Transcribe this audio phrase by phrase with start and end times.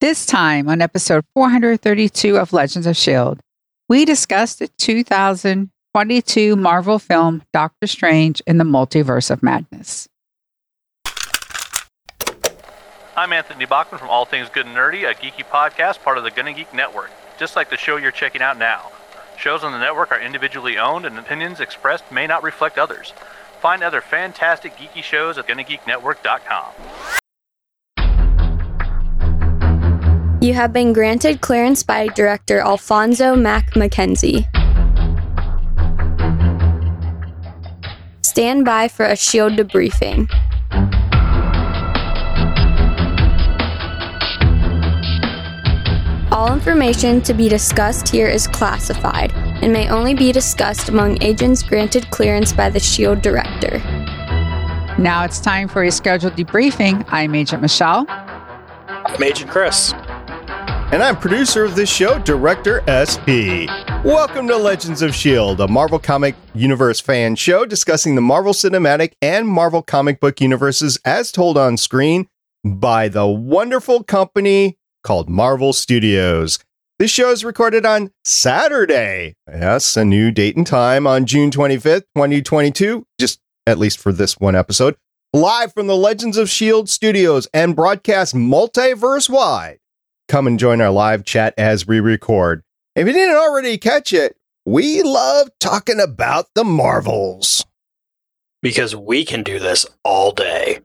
[0.00, 3.42] This time on episode 432 of Legends of S.H.I.E.L.D.,
[3.86, 10.08] we discussed the 2022 Marvel film Doctor Strange in the Multiverse of Madness.
[13.14, 16.30] I'm Anthony Bachman from All Things Good and Nerdy, a geeky podcast part of the
[16.30, 18.90] Gonna Geek Network, just like the show you're checking out now.
[19.36, 23.12] Shows on the network are individually owned, and opinions expressed may not reflect others.
[23.60, 26.72] Find other fantastic geeky shows at GonnaGeekNetwork.com.
[30.42, 34.48] You have been granted clearance by director Alphonso Mack Mackenzie.
[38.22, 40.30] Stand by for a shield debriefing.
[46.32, 51.62] All information to be discussed here is classified and may only be discussed among agents
[51.62, 53.78] granted clearance by the SHIELD director.
[54.98, 57.04] Now it's time for a scheduled debriefing.
[57.08, 58.06] I'm Agent Michelle.
[58.08, 59.92] I'm Agent Chris.
[60.92, 63.70] And I'm producer of this show, Director SP.
[64.04, 69.12] Welcome to Legends of S.H.I.E.L.D., a Marvel Comic Universe fan show discussing the Marvel Cinematic
[69.22, 72.26] and Marvel comic book universes as told on screen
[72.64, 76.58] by the wonderful company called Marvel Studios.
[76.98, 79.36] This show is recorded on Saturday.
[79.48, 84.38] Yes, a new date and time on June 25th, 2022, just at least for this
[84.40, 84.96] one episode,
[85.32, 86.88] live from the Legends of S.H.I.E.L.D.
[86.88, 89.79] studios and broadcast multiverse wide.
[90.30, 92.62] Come and join our live chat as we record.
[92.94, 97.66] If you didn't already catch it, we love talking about the Marvels.
[98.62, 100.82] Because we can do this all day.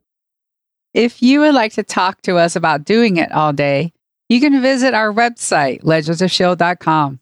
[0.95, 3.93] If you would like to talk to us about doing it all day,
[4.29, 7.19] you can visit our website, legendsofshield.com.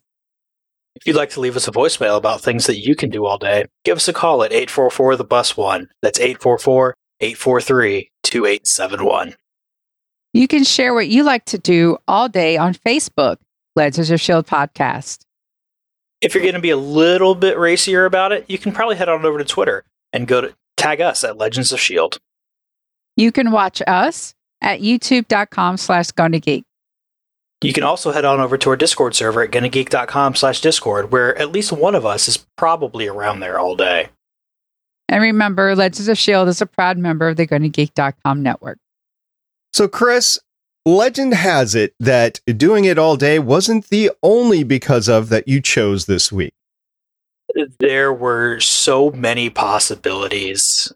[0.94, 3.36] If you'd like to leave us a voicemail about things that you can do all
[3.36, 5.90] day, give us a call at 844 the bus one.
[6.00, 9.34] That's 844 843 2871.
[10.34, 13.36] You can share what you like to do all day on Facebook,
[13.76, 15.24] Legends of Shield Podcast.
[16.20, 19.08] If you're going to be a little bit racier about it, you can probably head
[19.08, 22.18] on over to Twitter and go to tag us at Legends of Shield.
[23.16, 26.64] You can watch us at youtube.com slash geek.
[27.62, 31.38] You can also head on over to our Discord server at gonnageek.com slash Discord, where
[31.38, 34.08] at least one of us is probably around there all day.
[35.08, 36.50] And remember, Legends of S.H.I.E.L.D.
[36.50, 38.78] is a proud member of the GonnaGeek.com network.
[39.74, 40.38] So, Chris,
[40.86, 45.60] legend has it that doing it all day wasn't the only because of that you
[45.60, 46.54] chose this week.
[47.80, 50.92] There were so many possibilities.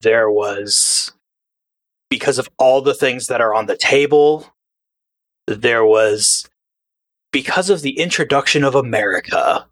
[0.00, 1.12] There was
[2.08, 4.46] because of all the things that are on the table.
[5.46, 6.48] There was
[7.32, 9.68] because of the introduction of America.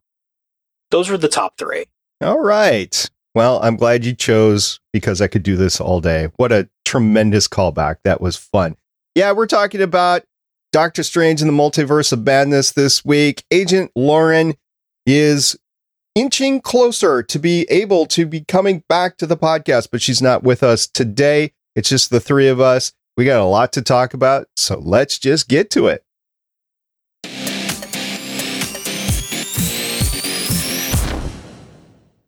[0.91, 1.87] Those were the top three.
[2.21, 3.09] All right.
[3.34, 6.29] Well, I'm glad you chose because I could do this all day.
[6.37, 7.97] What a tremendous callback.
[8.04, 8.76] That was fun.
[9.14, 10.25] Yeah, we're talking about
[10.72, 13.44] Doctor Strange in the Multiverse of Madness this week.
[13.50, 14.54] Agent Lauren
[15.06, 15.56] is
[16.14, 20.42] inching closer to be able to be coming back to the podcast, but she's not
[20.42, 21.52] with us today.
[21.75, 22.92] It's just the three of us.
[23.16, 26.04] We got a lot to talk about, so let's just get to it.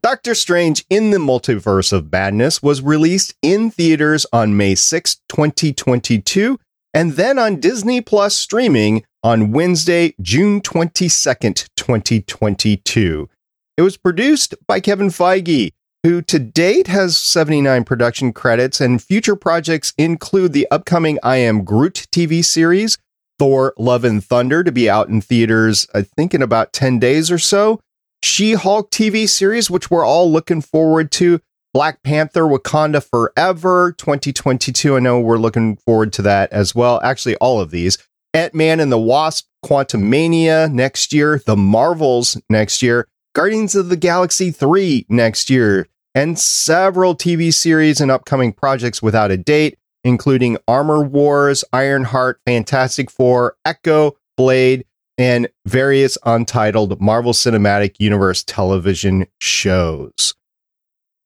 [0.04, 6.60] Doctor Strange in the Multiverse of Madness was released in theaters on May 6, 2022,
[6.92, 13.31] and then on Disney Plus streaming on Wednesday, June 22nd, 2022.
[13.78, 15.72] It was produced by Kevin Feige,
[16.03, 21.65] who to date has 79 production credits, and future projects include the upcoming I Am
[21.65, 22.98] Groot TV series,
[23.38, 27.31] Thor Love and Thunder, to be out in theaters, I think, in about 10 days
[27.31, 27.81] or so,
[28.24, 31.42] She Hulk TV series, which we're all looking forward to,
[31.74, 34.96] Black Panther Wakanda Forever 2022.
[34.96, 37.02] I know we're looking forward to that as well.
[37.04, 37.98] Actually, all of these.
[38.32, 43.96] Ant Man and the Wasp Quantumania next year, The Marvels next year, Guardians of the
[43.96, 50.56] Galaxy 3 next year, and several TV series and upcoming projects without a date, including
[50.66, 54.86] Armor Wars, Ironheart, Fantastic Four, Echo, Blade,
[55.19, 60.34] and various untitled Marvel Cinematic Universe television shows.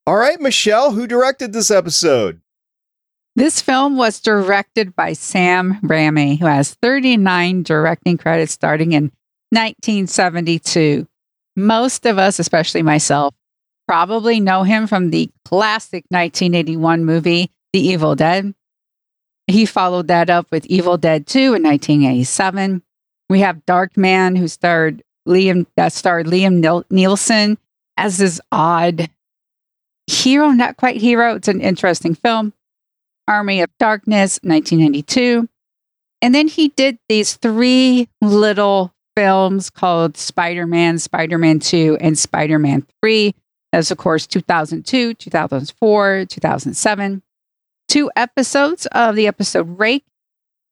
[0.07, 2.41] All right, Michelle, who directed this episode?
[3.37, 9.13] This film was directed by Sam Raimi, who has 39 directing credits starting in
[9.51, 11.07] 1972.
[11.55, 13.35] Most of us, especially myself,
[13.87, 18.55] probably know him from the classic 1981 movie, The Evil Dead.
[19.47, 22.83] He followed that up with Evil Dead 2 in 1987.
[23.29, 27.57] We have Darkman, who starred Liam, that starred Liam Neeson
[27.97, 29.11] as this odd
[30.07, 31.35] hero, not quite hero.
[31.35, 32.55] It's an interesting film.
[33.27, 35.49] Army of Darkness, 1992.
[36.23, 42.19] And then he did these three little films called Spider Man, Spider Man 2, and
[42.19, 43.35] Spider Man 3.
[43.73, 47.23] That's, of course, 2002, 2004, 2007.
[47.89, 50.05] Two episodes of the episode Rake,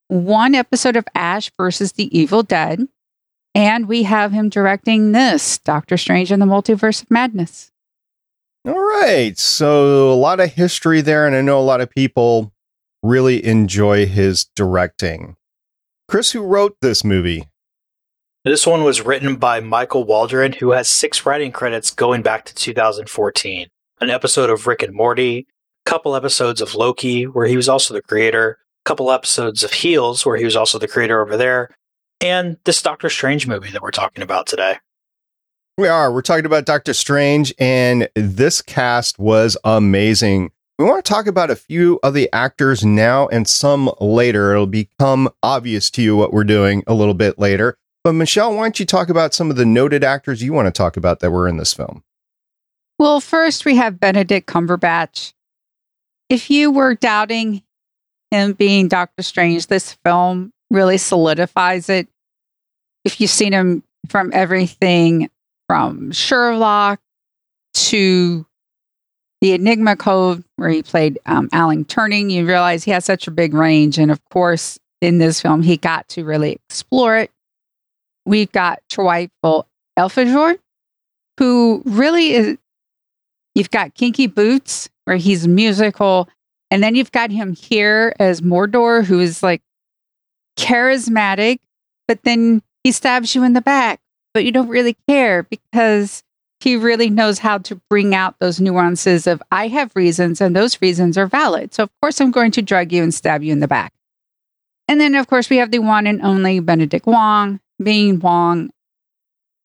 [0.07, 2.87] one episode of Ash versus the Evil Dead,
[3.53, 7.71] and we have him directing this Doctor Strange and the Multiverse of Madness.
[8.65, 9.37] All right.
[9.37, 12.51] So a lot of history there, and I know a lot of people
[13.01, 15.37] really enjoy his directing.
[16.07, 17.47] Chris, who wrote this movie?
[18.43, 22.55] This one was written by Michael Waldron, who has six writing credits going back to
[22.55, 23.67] 2014.
[23.99, 25.47] An episode of Rick and Morty,
[25.85, 29.73] a couple episodes of Loki, where he was also the creator, a couple episodes of
[29.73, 31.69] Heels, where he was also the creator over there,
[32.21, 34.77] and this Doctor Strange movie that we're talking about today.
[35.77, 36.11] We are.
[36.11, 40.51] We're talking about Doctor Strange, and this cast was amazing.
[40.79, 44.53] We want to talk about a few of the actors now and some later.
[44.53, 47.77] It'll become obvious to you what we're doing a little bit later.
[48.05, 50.71] But Michelle, why don't you talk about some of the noted actors you want to
[50.71, 52.03] talk about that were in this film?
[52.97, 55.33] Well, first we have Benedict Cumberbatch.
[56.29, 57.63] If you were doubting
[58.31, 62.07] him being Doctor Strange, this film really solidifies it.
[63.05, 65.29] If you've seen him from everything
[65.67, 66.99] from Sherlock
[67.73, 68.45] to
[69.41, 73.31] the Enigma Code, where he played um, Alan Turing, you realize he has such a
[73.31, 73.97] big range.
[73.97, 77.31] And of course, in this film, he got to really explore it.
[78.25, 79.65] We've got Chiwetel
[79.97, 80.57] Ejiofor,
[81.37, 82.57] who really is.
[83.55, 86.27] You've got Kinky Boots, where he's musical,
[86.69, 89.61] and then you've got him here as Mordo, who is like
[90.57, 91.59] charismatic,
[92.07, 93.99] but then he stabs you in the back,
[94.33, 96.23] but you don't really care because
[96.59, 100.81] he really knows how to bring out those nuances of I have reasons and those
[100.81, 101.73] reasons are valid.
[101.73, 103.93] So of course I'm going to drug you and stab you in the back.
[104.87, 108.71] And then of course we have the one and only Benedict Wong, being Wong.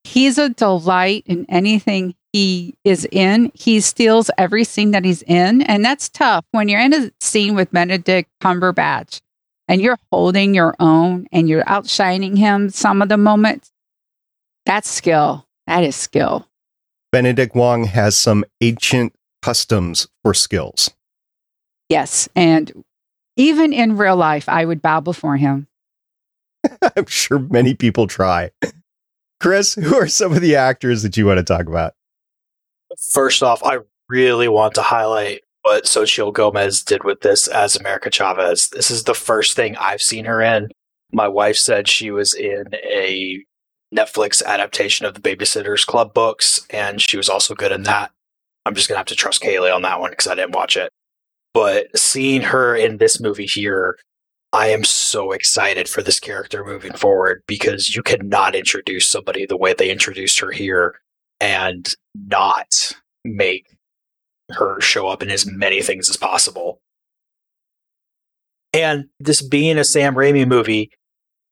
[0.05, 3.53] He's a delight in anything he is in.
[3.55, 7.55] He steals every scene that he's in, and that's tough when you're in a scene
[7.55, 9.21] with Benedict Cumberbatch
[9.69, 13.71] and you're holding your own and you're outshining him some of the moments.
[14.67, 15.47] That's skill.
[15.67, 16.49] That is skill.
[17.11, 20.91] Benedict Wong has some ancient customs for skills.
[21.89, 22.29] Yes.
[22.35, 22.85] And
[23.37, 25.69] even in real life, I would bow before him.
[26.97, 28.51] I'm sure many people try.
[29.43, 31.94] Chris, who are some of the actors that you want to talk about?
[33.11, 33.79] First off, I
[34.09, 38.69] really want to highlight what Xochitl Gomez did with this as America Chavez.
[38.69, 40.69] This is the first thing I've seen her in.
[41.12, 43.44] My wife said she was in a
[43.93, 48.12] Netflix adaptation of the Babysitters Club books, and she was also good in that.
[48.65, 50.93] I'm just gonna have to trust Kaylee on that one because I didn't watch it.
[51.53, 53.99] But seeing her in this movie here,
[54.53, 59.57] I am so excited for this character moving forward because you cannot introduce somebody the
[59.57, 61.01] way they introduced her here
[61.41, 62.93] and not
[63.25, 63.67] make
[64.51, 66.81] her show up in as many things as possible.
[68.75, 70.91] And this being a Sam Raimi movie,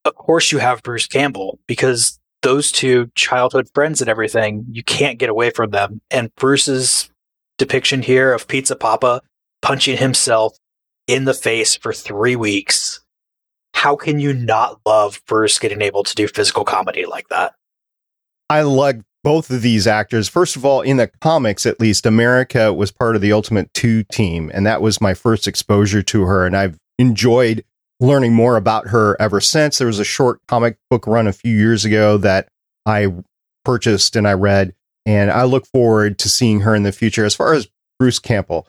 [0.04, 5.18] of course you have Bruce Campbell because those two childhood friends and everything, you can't
[5.18, 6.00] get away from them.
[6.10, 7.10] And Bruce's
[7.56, 9.22] depiction here of Pizza Papa
[9.62, 10.56] punching himself
[11.10, 13.00] in the face for three weeks.
[13.74, 17.54] How can you not love Bruce getting able to do physical comedy like that?
[18.48, 20.28] I like both of these actors.
[20.28, 24.04] First of all, in the comics, at least, America was part of the Ultimate 2
[24.04, 26.46] team, and that was my first exposure to her.
[26.46, 27.64] And I've enjoyed
[27.98, 29.78] learning more about her ever since.
[29.78, 32.48] There was a short comic book run a few years ago that
[32.86, 33.08] I
[33.64, 37.24] purchased and I read, and I look forward to seeing her in the future.
[37.24, 37.68] As far as
[37.98, 38.66] Bruce Campbell,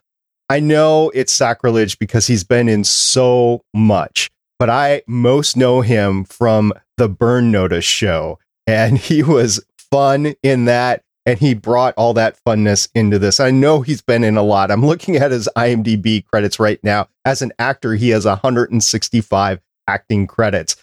[0.51, 4.29] I know it's sacrilege because he's been in so much,
[4.59, 10.65] but I most know him from the Burn Notice show, and he was fun in
[10.65, 13.39] that and he brought all that funness into this.
[13.39, 14.71] I know he's been in a lot.
[14.71, 17.07] I'm looking at his IMDb credits right now.
[17.23, 20.75] As an actor, he has 165 acting credits,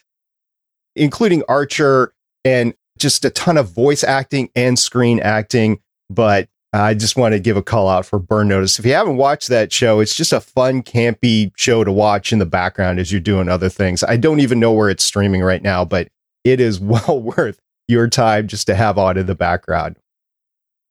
[0.96, 5.80] including Archer and just a ton of voice acting and screen acting.
[6.08, 8.78] But I just want to give a call out for Burn Notice.
[8.78, 12.38] If you haven't watched that show, it's just a fun, campy show to watch in
[12.38, 14.04] the background as you're doing other things.
[14.04, 16.08] I don't even know where it's streaming right now, but
[16.44, 19.96] it is well worth your time just to have on in the background.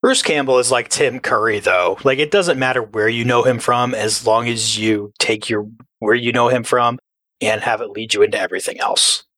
[0.02, 1.98] Bruce Campbell is like Tim Curry, though.
[2.04, 5.68] Like it doesn't matter where you know him from, as long as you take your
[5.98, 6.98] where you know him from
[7.40, 9.24] and have it lead you into everything else.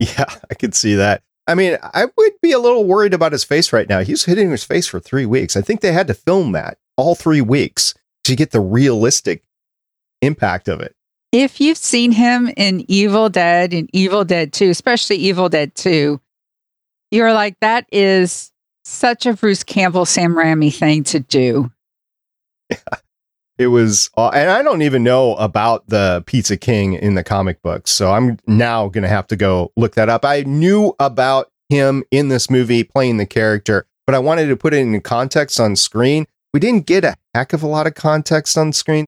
[0.00, 1.22] Yeah, I can see that.
[1.46, 4.00] I mean, I would be a little worried about his face right now.
[4.00, 5.56] He's hitting his face for three weeks.
[5.56, 9.42] I think they had to film that all three weeks to get the realistic
[10.22, 10.94] impact of it.
[11.32, 16.20] If you've seen him in Evil Dead and Evil Dead 2, especially Evil Dead 2,
[17.10, 18.52] you're like, that is
[18.84, 21.70] such a Bruce Campbell, Sam Raimi thing to do.
[23.56, 27.62] It was, uh, and I don't even know about the Pizza King in the comic
[27.62, 27.92] books.
[27.92, 30.24] So I'm now to have to go look that up.
[30.24, 34.74] I knew about him in this movie playing the character, but I wanted to put
[34.74, 36.26] it in context on screen.
[36.52, 39.06] We didn't get a heck of a lot of context on screen.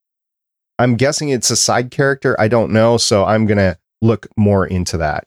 [0.79, 2.39] I'm guessing it's a side character.
[2.41, 2.99] I don't know.
[2.99, 5.25] So I'm to look more into that.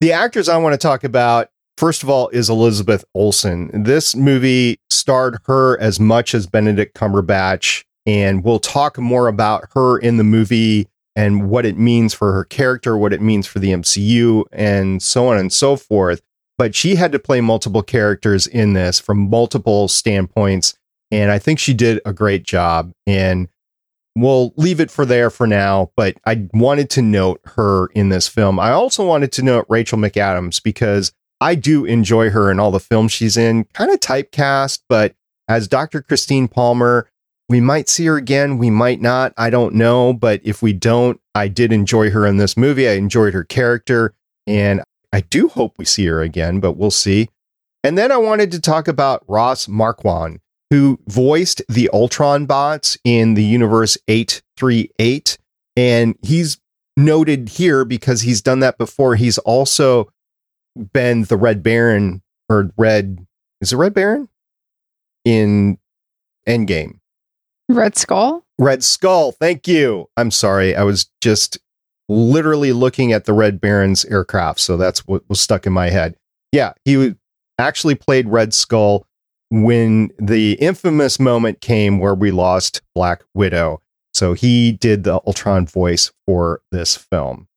[0.00, 3.70] The actors I want to talk about, first of all, is Elizabeth Olsen.
[3.84, 9.98] This movie starred her as much as Benedict Cumberbatch, and we'll talk more about her
[9.98, 13.70] in the movie and what it means for her character, what it means for the
[13.70, 16.22] MCU, and so on and so forth.
[16.56, 20.74] But she had to play multiple characters in this from multiple standpoints.
[21.10, 22.92] And I think she did a great job.
[23.06, 23.48] And
[24.16, 25.90] we'll leave it for there for now.
[25.96, 28.60] But I wanted to note her in this film.
[28.60, 31.12] I also wanted to note Rachel McAdams because
[31.44, 35.14] I do enjoy her in all the films she's in, kind of typecast, but
[35.46, 36.00] as Dr.
[36.00, 37.06] Christine Palmer,
[37.50, 38.56] we might see her again.
[38.56, 39.34] We might not.
[39.36, 40.14] I don't know.
[40.14, 42.88] But if we don't, I did enjoy her in this movie.
[42.88, 44.14] I enjoyed her character.
[44.46, 44.82] And
[45.12, 47.28] I do hope we see her again, but we'll see.
[47.82, 53.34] And then I wanted to talk about Ross Marquand, who voiced the Ultron bots in
[53.34, 55.36] the Universe 838.
[55.76, 56.58] And he's
[56.96, 59.16] noted here because he's done that before.
[59.16, 60.08] He's also
[60.92, 63.26] been the Red Baron or Red,
[63.60, 64.28] is it Red Baron?
[65.24, 65.78] In
[66.46, 66.98] Endgame.
[67.68, 68.44] Red Skull?
[68.58, 69.32] Red Skull.
[69.32, 70.08] Thank you.
[70.16, 70.76] I'm sorry.
[70.76, 71.58] I was just
[72.08, 74.60] literally looking at the Red Baron's aircraft.
[74.60, 76.16] So that's what was stuck in my head.
[76.52, 77.14] Yeah, he
[77.58, 79.06] actually played Red Skull
[79.50, 83.80] when the infamous moment came where we lost Black Widow.
[84.12, 87.48] So he did the Ultron voice for this film.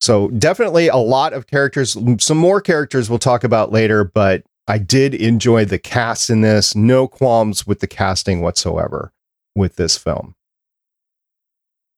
[0.00, 4.78] So definitely a lot of characters, some more characters we'll talk about later, but I
[4.78, 6.74] did enjoy the cast in this.
[6.74, 9.12] No qualms with the casting whatsoever
[9.54, 10.34] with this film.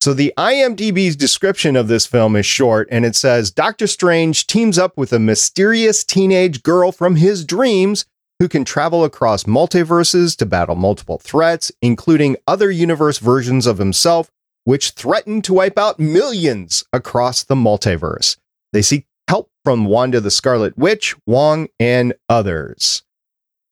[0.01, 4.77] So the IMDb's description of this film is short and it says Doctor Strange teams
[4.77, 8.05] up with a mysterious teenage girl from his dreams
[8.39, 14.31] who can travel across multiverses to battle multiple threats, including other universe versions of himself,
[14.69, 18.37] which threaten to wipe out millions across the multiverse.
[18.71, 23.01] They seek help from Wanda the Scarlet Witch, Wong, and others.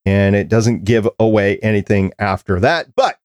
[0.07, 3.19] And it doesn't give away anything after that, but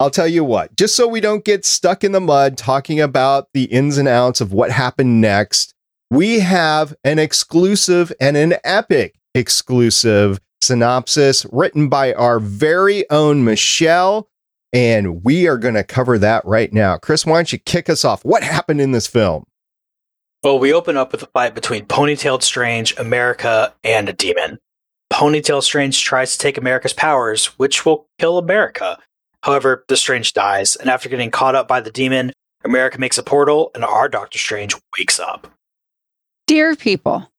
[0.00, 3.48] I'll tell you what, just so we don't get stuck in the mud talking about
[3.52, 5.74] the ins and outs of what happened next,
[6.10, 14.30] we have an exclusive and an epic exclusive synopsis written by our very own Michelle.
[14.72, 16.96] And we are going to cover that right now.
[16.96, 18.24] Chris, why don't you kick us off?
[18.24, 19.44] What happened in this film?
[20.42, 24.58] Well, we open up with a fight between Ponytailed Strange, America, and a demon.
[25.12, 28.98] Ponytail Strange tries to take America's powers, which will kill America.
[29.42, 32.32] However, the Strange dies, and after getting caught up by the demon,
[32.64, 35.46] America makes a portal, and our Doctor Strange wakes up.
[36.48, 37.30] Dear people,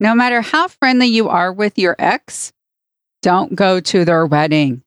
[0.00, 2.52] no matter how friendly you are with your ex,
[3.22, 4.82] don't go to their wedding.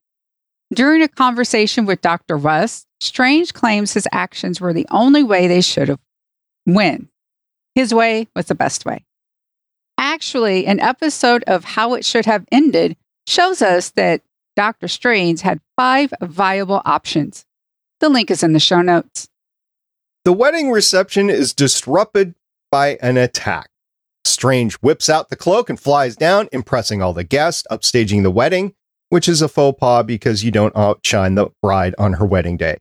[0.73, 2.37] During a conversation with Dr.
[2.37, 5.99] West, Strange claims his actions were the only way they should have
[6.65, 7.09] win.
[7.75, 9.05] His way was the best way.
[9.97, 12.97] Actually, an episode of How It Should Have Ended
[13.27, 14.21] shows us that
[14.55, 14.87] Dr.
[14.87, 17.45] Strange had five viable options.
[17.99, 19.29] The link is in the show notes.
[20.25, 22.35] The wedding reception is disrupted
[22.71, 23.69] by an attack.
[24.25, 28.73] Strange whips out the cloak and flies down, impressing all the guests, upstaging the wedding,
[29.09, 32.77] which is a faux pas because you don't outshine the bride on her wedding day.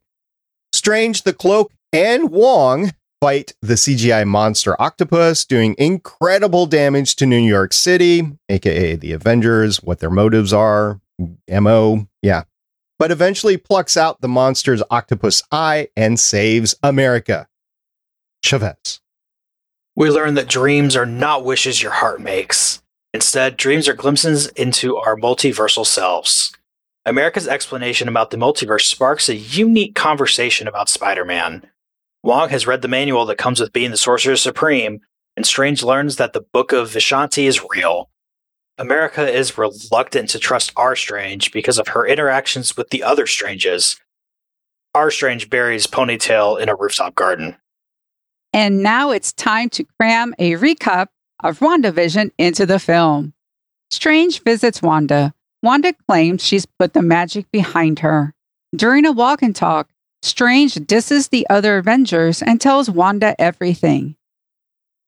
[0.73, 7.39] Strange, the cloak, and Wong fight the CGI monster octopus, doing incredible damage to New
[7.39, 11.01] York City, aka the Avengers, what their motives are,
[11.49, 12.43] MO, yeah.
[12.99, 17.49] But eventually plucks out the monster's octopus eye and saves America.
[18.43, 19.01] Chavez.
[19.95, 22.83] We learn that dreams are not wishes your heart makes.
[23.17, 26.53] Instead, dreams are glimpses into our multiversal selves.
[27.07, 31.63] America's explanation about the multiverse sparks a unique conversation about Spider Man.
[32.23, 35.01] Wong has read the manual that comes with being the Sorcerer Supreme,
[35.35, 38.11] and Strange learns that the Book of Vishanti is real.
[38.77, 43.99] America is reluctant to trust our Strange because of her interactions with the other Stranges.
[44.95, 47.57] Our Strange buries Ponytail in a rooftop garden.
[48.53, 51.07] And now it's time to cram a recap
[51.43, 53.33] of WandaVision into the film.
[53.91, 55.35] Strange visits Wanda.
[55.63, 58.35] Wanda claims she's put the magic behind her.
[58.75, 59.89] During a walk and talk,
[60.23, 64.17] Strange disses the other Avengers and tells Wanda everything.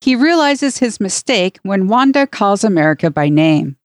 [0.00, 3.76] He realizes his mistake when Wanda calls America by name.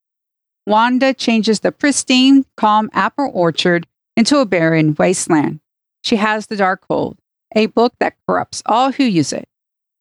[0.67, 5.59] Wanda changes the pristine, calm apple orchard into a barren wasteland.
[6.03, 7.17] She has the Darkhold,
[7.55, 9.47] a book that corrupts all who use it.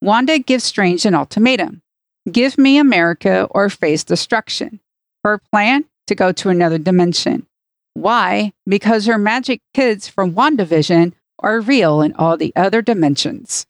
[0.00, 1.81] Wanda gives Strange an ultimatum
[2.30, 4.80] Give me America or face destruction.
[5.24, 5.84] Her plan?
[6.08, 7.46] To go to another dimension.
[7.94, 8.52] Why?
[8.66, 13.66] Because her magic kids from WandaVision are real in all the other dimensions.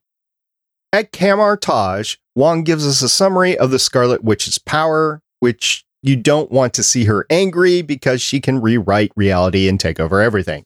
[0.93, 6.51] At Kamar-Taj, Wong gives us a summary of the Scarlet Witch's power, which you don't
[6.51, 10.65] want to see her angry because she can rewrite reality and take over everything.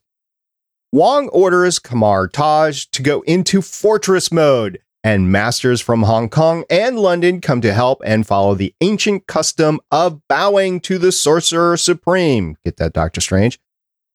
[0.91, 7.39] Wong orders Kamar-Taj to go into fortress mode, and masters from Hong Kong and London
[7.39, 12.57] come to help and follow the ancient custom of bowing to the Sorcerer Supreme.
[12.65, 13.57] Get that, Doctor Strange?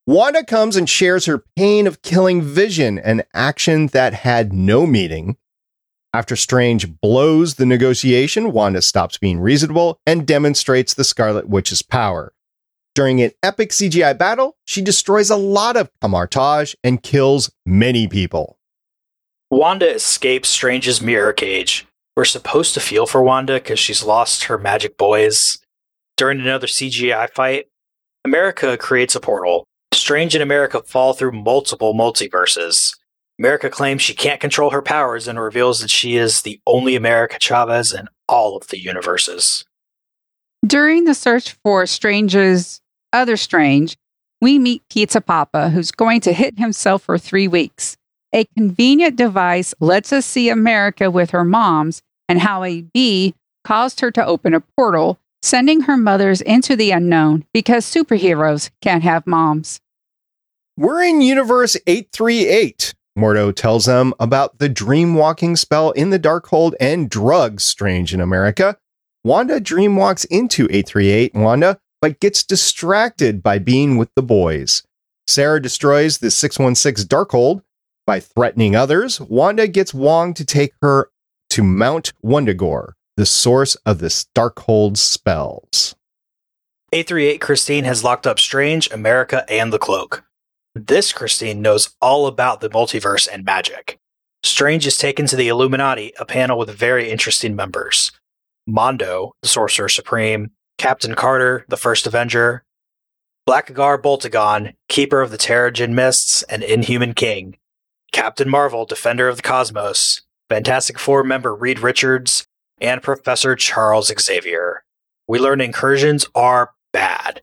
[0.06, 5.38] Wanda comes and shares her pain of killing Vision, an action that had no meaning.
[6.12, 12.34] After Strange blows the negotiation, Wanda stops being reasonable and demonstrates the Scarlet Witch's power.
[12.94, 18.58] During an epic CGI battle, she destroys a lot of Kamar-Taj and kills many people.
[19.52, 21.86] Wanda escapes Strange's mirror cage.
[22.16, 25.58] We're supposed to feel for Wanda because she's lost her magic boys.
[26.16, 27.66] During another CGI fight,
[28.24, 29.66] America creates a portal.
[29.92, 32.96] Strange and America fall through multiple multiverses.
[33.38, 37.36] America claims she can't control her powers and reveals that she is the only America
[37.38, 39.66] Chavez in all of the universes.
[40.66, 42.80] During the search for Strange's
[43.12, 43.98] other Strange,
[44.40, 47.98] we meet Pizza Papa, who's going to hit himself for three weeks.
[48.34, 54.00] A convenient device lets us see America with her moms and how a bee caused
[54.00, 59.26] her to open a portal, sending her mothers into the unknown because superheroes can't have
[59.26, 59.80] moms.
[60.78, 62.94] We're in Universe 838.
[63.18, 68.20] Mordo tells them about the dream walking spell in the Darkhold and drugs strange in
[68.22, 68.78] America.
[69.22, 74.82] Wanda dream walks into 838 Wanda, but gets distracted by being with the boys.
[75.26, 77.62] Sarah destroys the 616 Darkhold,
[78.06, 81.10] by threatening others, Wanda gets Wong to take her
[81.50, 85.94] to Mount Wundagore, the source of the Darkhold spells.
[86.92, 90.24] 838 Christine has locked up Strange, America, and the Cloak.
[90.74, 93.98] This Christine knows all about the multiverse and magic.
[94.42, 98.12] Strange is taken to the Illuminati, a panel with very interesting members.
[98.68, 102.64] Mordo, the Sorcerer Supreme, Captain Carter, the First Avenger,
[103.48, 107.56] Blackagar Boltagon, Keeper of the Terrigen Mists, and Inhuman King,
[108.12, 112.46] Captain Marvel, Defender of the Cosmos, Fantastic Four member Reed Richards,
[112.80, 114.84] and Professor Charles Xavier.
[115.26, 117.42] We learn incursions are bad.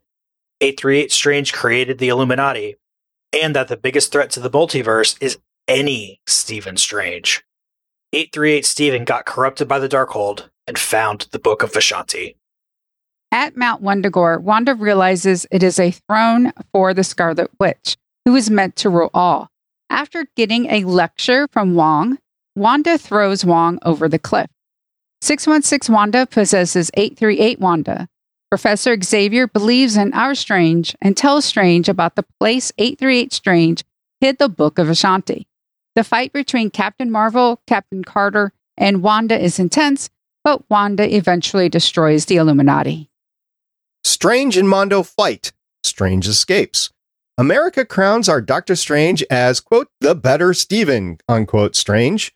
[0.62, 2.76] 838 Strange created the Illuminati,
[3.34, 7.44] and that the biggest threat to the multiverse is any Stephen Strange.
[8.14, 12.36] 838 Stephen got corrupted by the Darkhold and found the Book of Vishanti.
[13.32, 18.50] At Mount Wundagore, Wanda realizes it is a throne for the Scarlet Witch, who is
[18.50, 19.50] meant to rule all.
[19.89, 22.19] After getting a lecture from Wong,
[22.56, 24.49] Wanda throws Wong over the cliff.
[25.21, 28.08] 616 Wanda possesses 838 Wanda.
[28.49, 33.84] Professor Xavier believes in our Strange and tells Strange about the place 838 Strange
[34.21, 35.45] hid the Book of Vishanti.
[35.95, 40.10] The fight between Captain Marvel, Captain Carter, and Wanda is intense,
[40.43, 43.10] but Wanda eventually destroys the Illuminati.
[44.04, 45.52] Strange and Mordo fight.
[45.84, 46.91] Strange escapes.
[47.39, 52.36] America crowns our Doctor Strange as, quote, the better Stephen, unquote, Strange.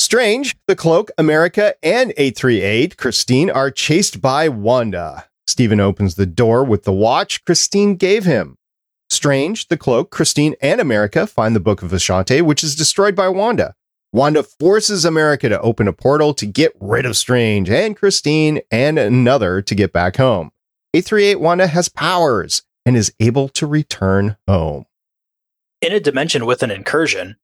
[0.00, 5.28] Strange, the Cloak, America, and 838, Christine, are chased by Wanda.
[5.46, 8.56] Stephen opens the door with the watch Christine gave him.
[9.10, 13.28] Strange, the Cloak, Christine, and America find the Book of Vishanti, which is destroyed by
[13.28, 13.76] Wanda.
[14.12, 18.98] Wanda forces America to open a portal to get rid of Strange and Christine and
[18.98, 20.50] another to get back home.
[20.94, 24.86] 838 Wanda has powers and is able to return home.
[25.80, 27.36] In a dimension with an incursion,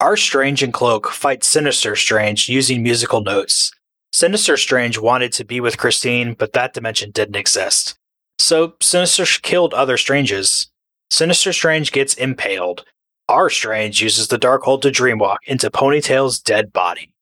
[0.00, 3.72] our Strange and Cloak fight Sinister Strange using musical notes.
[4.12, 7.96] Sinister Strange wanted to be with Christine, but that dimension didn't exist.
[8.38, 10.70] So Sinister killed other Stranges.
[11.10, 12.84] Sinister Strange gets impaled.
[13.28, 17.14] Our Strange uses the Darkhold to dreamwalk into Ponytail's dead body.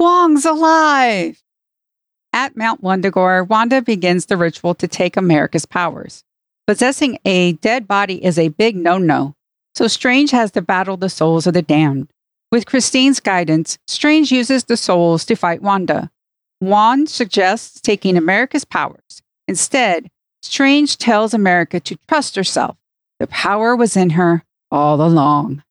[0.00, 1.43] Wong's alive!
[2.34, 6.24] At Mount Wundagore, Wanda begins the ritual to take America's powers.
[6.66, 9.36] Possessing a dead body is a big no no,
[9.76, 12.10] so Strange has to battle the souls of the damned.
[12.50, 16.10] With Christine's guidance, Strange uses the souls to fight Wanda.
[16.60, 19.22] Wanda suggests taking America's powers.
[19.46, 20.10] Instead,
[20.42, 22.76] Strange tells America to trust herself.
[23.20, 24.42] The power was in her
[24.72, 25.62] all along.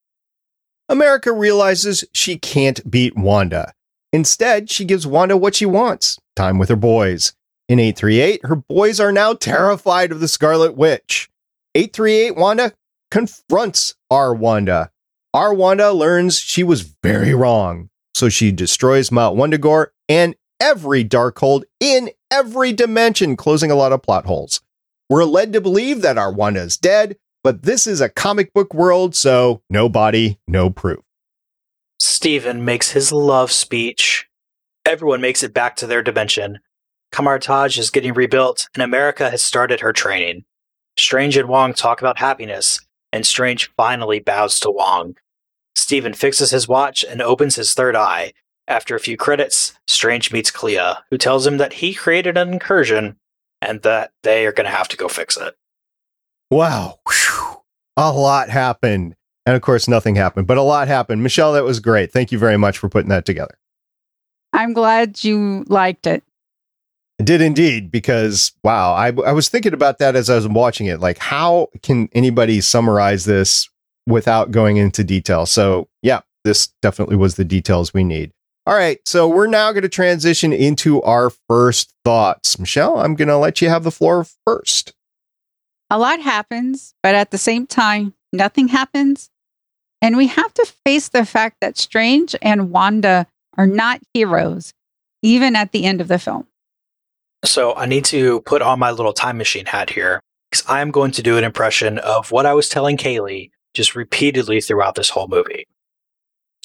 [0.88, 3.74] America realizes she can't beat Wanda.
[4.14, 7.34] Instead, she gives Wanda what she wants time with her boys.
[7.68, 11.30] In 838, her boys are now terrified of the Scarlet Witch.
[11.76, 12.74] 838 Wanda
[13.10, 14.92] confronts our Wanda.
[15.34, 21.64] Our Wanda learns she was very wrong, so she destroys Mount Wundagore and every Darkhold
[21.80, 24.62] in every dimension, closing a lot of plot holes.
[25.10, 28.74] We're led to believe that our Wanda is dead, but this is a comic book
[28.74, 31.04] world, so no body, no proof.
[32.24, 34.30] Stephen makes his love speech.
[34.86, 36.60] Everyone makes it back to their dimension.
[37.12, 40.46] Kamar-Taj is getting rebuilt, and America has started her training.
[40.98, 42.80] Strange and Wong talk about happiness,
[43.12, 45.18] and Strange finally bows to Wong.
[45.76, 48.32] Stephen fixes his watch and opens his third eye.
[48.70, 53.18] After a few credits, Strange meets Clea, who tells him that he created an incursion
[53.62, 55.56] and that they are going to have to go fix it.
[56.50, 57.00] Wow.
[57.06, 57.64] Whew.
[57.98, 59.18] A lot happened.
[59.46, 61.22] And of course, nothing happened, but a lot happened.
[61.22, 62.12] Michelle, that was great.
[62.12, 63.58] Thank you very much for putting that together.
[64.54, 66.24] I'm glad you liked it.
[67.20, 70.88] I did indeed, because wow, I, I was thinking about that as I was watching
[70.88, 71.00] it.
[71.00, 73.70] Like, how can anybody summarize this
[74.08, 75.46] without going into detail?
[75.46, 78.32] So, yeah, this definitely was the details we need.
[78.66, 82.58] All right, so we're now going to transition into our first thoughts.
[82.58, 84.94] Michelle, I'm going to let you have the floor first.
[85.90, 89.30] A lot happens, but at the same time, nothing happens.
[90.04, 93.26] And we have to face the fact that Strange and Wanda
[93.58, 94.74] are not heroes,
[95.22, 96.46] even at the end of the film.
[97.46, 100.20] So I need to put on my little time machine hat here
[100.52, 104.60] because I'm going to do an impression of what I was telling Kaylee just repeatedly
[104.60, 105.68] throughout this whole movie.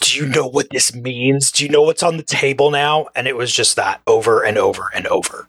[0.00, 1.52] Do you know what this means?
[1.52, 3.06] Do you know what's on the table now?
[3.14, 5.48] And it was just that over and over and over.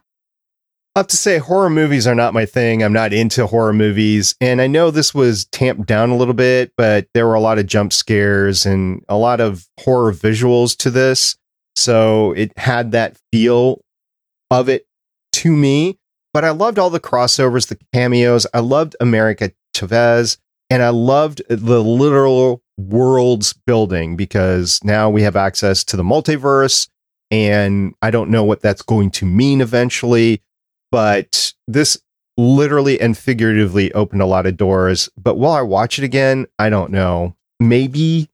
[1.00, 2.84] Have to say, horror movies are not my thing.
[2.84, 4.36] I'm not into horror movies.
[4.42, 7.58] And I know this was tamped down a little bit, but there were a lot
[7.58, 11.38] of jump scares and a lot of horror visuals to this.
[11.78, 13.80] So it had that feel
[14.52, 14.88] of it
[15.36, 15.98] to me.
[16.34, 18.46] But I loved all the crossovers, the cameos.
[18.54, 20.38] I loved America Chavez.
[20.70, 26.90] And I loved the literal worlds building because now we have access to the multiverse.
[27.32, 30.42] And I don't know what that's going to mean eventually
[30.91, 32.02] but this
[32.38, 35.10] literally and figuratively opened a lot of doors.
[35.17, 37.36] But while I watch it again, I don't know.
[37.60, 38.30] Maybe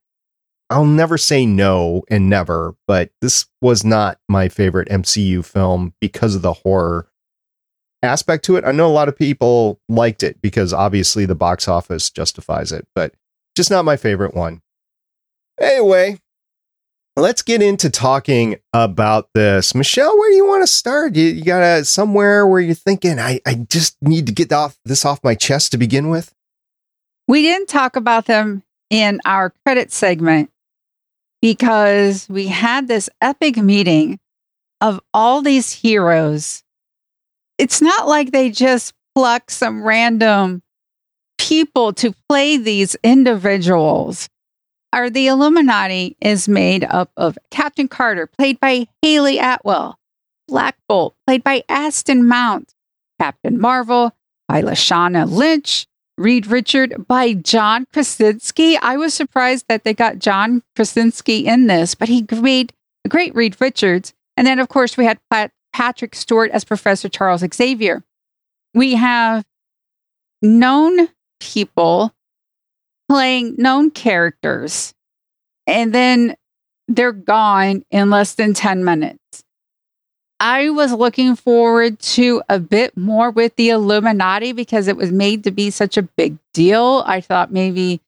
[0.70, 6.36] I'll never say no and never, but this was not my favorite MCU film because
[6.36, 7.08] of the horror
[8.04, 8.66] aspect to it.
[8.66, 12.88] I know a lot of people liked it because obviously the box office justifies it,
[12.96, 13.14] but
[13.56, 14.62] just not my favorite one.
[15.60, 16.20] Anyway,
[17.16, 19.74] let's get into talking about this.
[19.74, 21.16] Michelle, where do you want to start?
[21.16, 25.06] You, you got somewhere where you're thinking, I, I just need to get off this
[25.06, 26.34] off my chest to begin with?
[27.28, 30.52] We didn't talk about them in our credit segment
[31.42, 34.20] because we had this epic meeting
[34.82, 36.64] of all these heroes.
[37.58, 40.62] It's not like they just pluck some random
[41.38, 44.30] people to play these individuals
[44.96, 50.00] are the Illuminati is made up of Captain Carter, played by Hayley Atwell,
[50.48, 52.74] Black Bolt, played by Anson Mount,
[53.20, 54.16] Captain Marvel
[54.48, 55.86] by Lashana Lynch,
[56.18, 58.78] Reed Richard by John Krasinski.
[58.78, 62.72] I was surprised that they got John Krasinski in this, but he made
[63.04, 64.14] a great Reed Richards.
[64.38, 65.20] And then, of course, we had
[65.74, 68.02] Patrick Stewart as Professor Charles Xavier.
[68.74, 69.44] We have
[70.42, 71.10] known
[71.42, 72.14] people
[73.10, 74.94] playing known characters
[75.68, 76.36] and then
[76.88, 79.20] they're gone in less than 10 minutes.
[80.40, 85.44] I was looking forward to a bit more with the Illuminati because it was made
[85.46, 87.04] to be such a big deal.
[87.06, 88.02] I thought maybe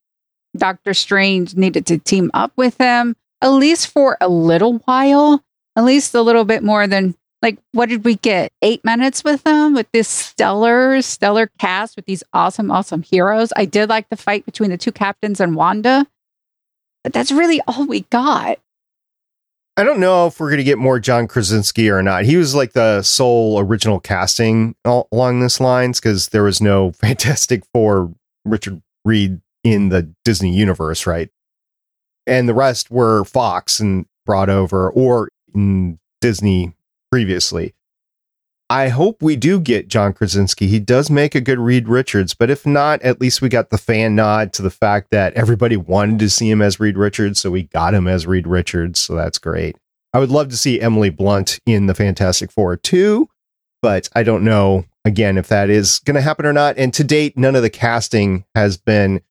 [0.56, 5.42] Doctor Strange needed to team up with them, at least for a little while,
[5.74, 8.52] at least a little bit more than like what did we get?
[8.62, 13.52] Eight minutes with them with this stellar, stellar cast with these awesome, awesome heroes.
[13.56, 16.06] I did like the fight between the two captains and Wanda,
[17.04, 18.58] but that's really all we got.
[19.76, 22.24] I don't know if we're going to get more John Krasinski or not.
[22.24, 27.62] He was like the sole original casting along this lines because there was no Fantastic
[27.72, 28.12] Four
[28.44, 31.30] Richard Reed in the Disney universe, right?
[32.26, 36.74] And the rest were Fox and brought over or in Disney
[37.10, 37.74] previously.
[38.70, 40.66] I hope we do get John Krasinski.
[40.66, 43.78] He does make a good Reed Richards, but if not, at least we got the
[43.78, 47.50] fan nod to the fact that everybody wanted to see him as Reed Richards, so
[47.50, 49.76] we got him as Reed Richards, so that's great.
[50.12, 53.28] I would love to see Emily Blunt in the Fantastic Four too,
[53.80, 56.76] but I don't know again if that is going to happen or not.
[56.76, 59.22] And to date, none of the casting has been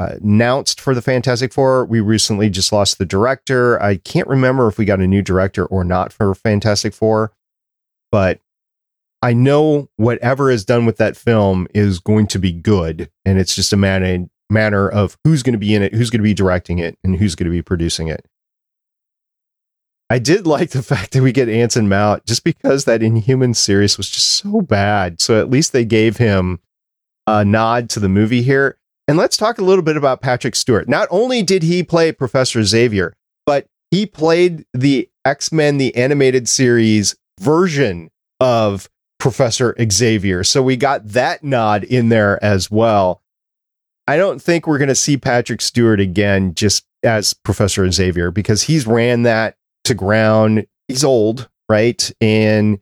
[0.00, 1.84] announced for the Fantastic Four.
[1.84, 3.80] We recently just lost the director.
[3.82, 7.32] I can't remember if we got a new director or not for Fantastic Four,
[8.10, 8.40] but
[9.22, 13.54] I know whatever is done with that film is going to be good, and it's
[13.54, 16.34] just a matter matter of who's going to be in it, who's going to be
[16.34, 18.26] directing it, and who's going to be producing it.
[20.08, 23.96] I did like the fact that we get Anson Mount just because that Inhuman series
[23.96, 25.20] was just so bad.
[25.20, 26.58] So at least they gave him
[27.26, 28.76] a nod to the movie here.
[29.10, 30.88] And let's talk a little bit about Patrick Stewart.
[30.88, 36.48] Not only did he play Professor Xavier, but he played the X Men, the animated
[36.48, 40.44] series version of Professor Xavier.
[40.44, 43.20] So we got that nod in there as well.
[44.06, 48.62] I don't think we're going to see Patrick Stewart again just as Professor Xavier because
[48.62, 50.68] he's ran that to ground.
[50.86, 52.12] He's old, right?
[52.20, 52.78] And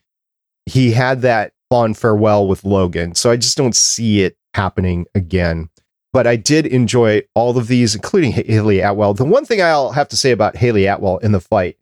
[0.67, 3.14] he had that fond farewell with Logan.
[3.14, 5.71] So I just don't see it happening again.
[6.12, 9.14] But I did enjoy all of these, including Hayley Atwell.
[9.14, 11.77] The one thing I'll have to say about Hayley Atwell in the fight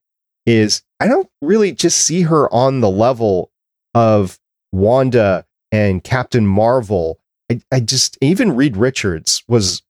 [0.44, 3.50] is I don't really just see her on the level
[3.94, 4.38] of
[4.72, 7.20] Wanda and Captain Marvel.
[7.50, 9.82] I, I just even Reed Richards was,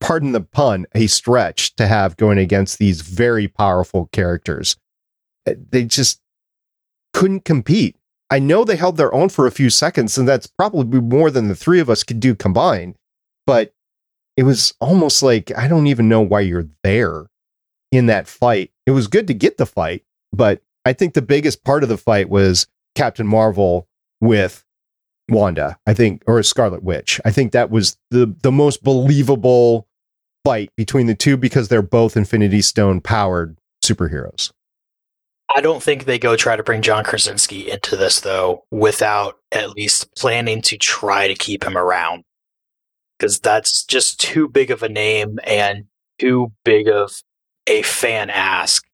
[0.00, 4.76] pardon the pun, a stretch to have going against these very powerful characters.
[5.46, 6.20] Uh, they just
[7.12, 7.96] couldn't compete.
[8.30, 11.48] I know they held their own for a few seconds, and that's probably more than
[11.48, 12.96] the three of us could do combined.
[13.46, 13.72] But
[14.36, 17.26] it was almost like I don't even know why you're there
[17.92, 18.72] in that fight.
[18.86, 21.96] It was good to get the fight, but I think the biggest part of the
[21.96, 23.88] fight was Captain Marvel
[24.20, 24.64] with
[25.28, 27.20] Wanda, I think, or Scarlet Witch.
[27.24, 29.88] I think that was the the most believable
[30.44, 34.52] fight between the two because they're both Infinity Stone powered superheroes.
[35.54, 39.70] I don't think they go try to bring John Krasinski into this though without at
[39.70, 42.24] least planning to try to keep him around.
[43.18, 45.84] Because that's just too big of a name and
[46.18, 47.22] too big of
[47.66, 48.84] a fan ask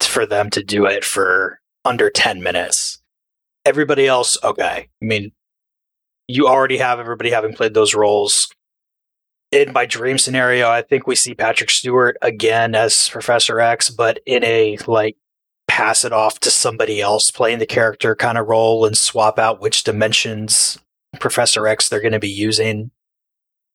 [0.00, 3.00] for them to do it for under 10 minutes.
[3.64, 4.88] Everybody else, okay.
[5.02, 5.32] I mean,
[6.26, 8.48] you already have everybody having played those roles.
[9.50, 14.20] In my dream scenario, I think we see Patrick Stewart again as Professor X, but
[14.26, 15.16] in a like
[15.66, 19.60] pass it off to somebody else playing the character kind of role and swap out
[19.60, 20.78] which dimensions
[21.18, 22.90] Professor X they're going to be using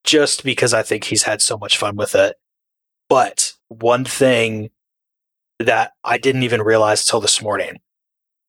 [0.04, 2.36] just because I think he's had so much fun with it.
[3.10, 4.70] But one thing
[5.60, 7.80] that I didn't even realize until this morning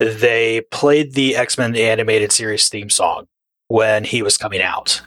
[0.01, 3.27] they played the X Men animated series theme song
[3.69, 5.03] when he was coming out,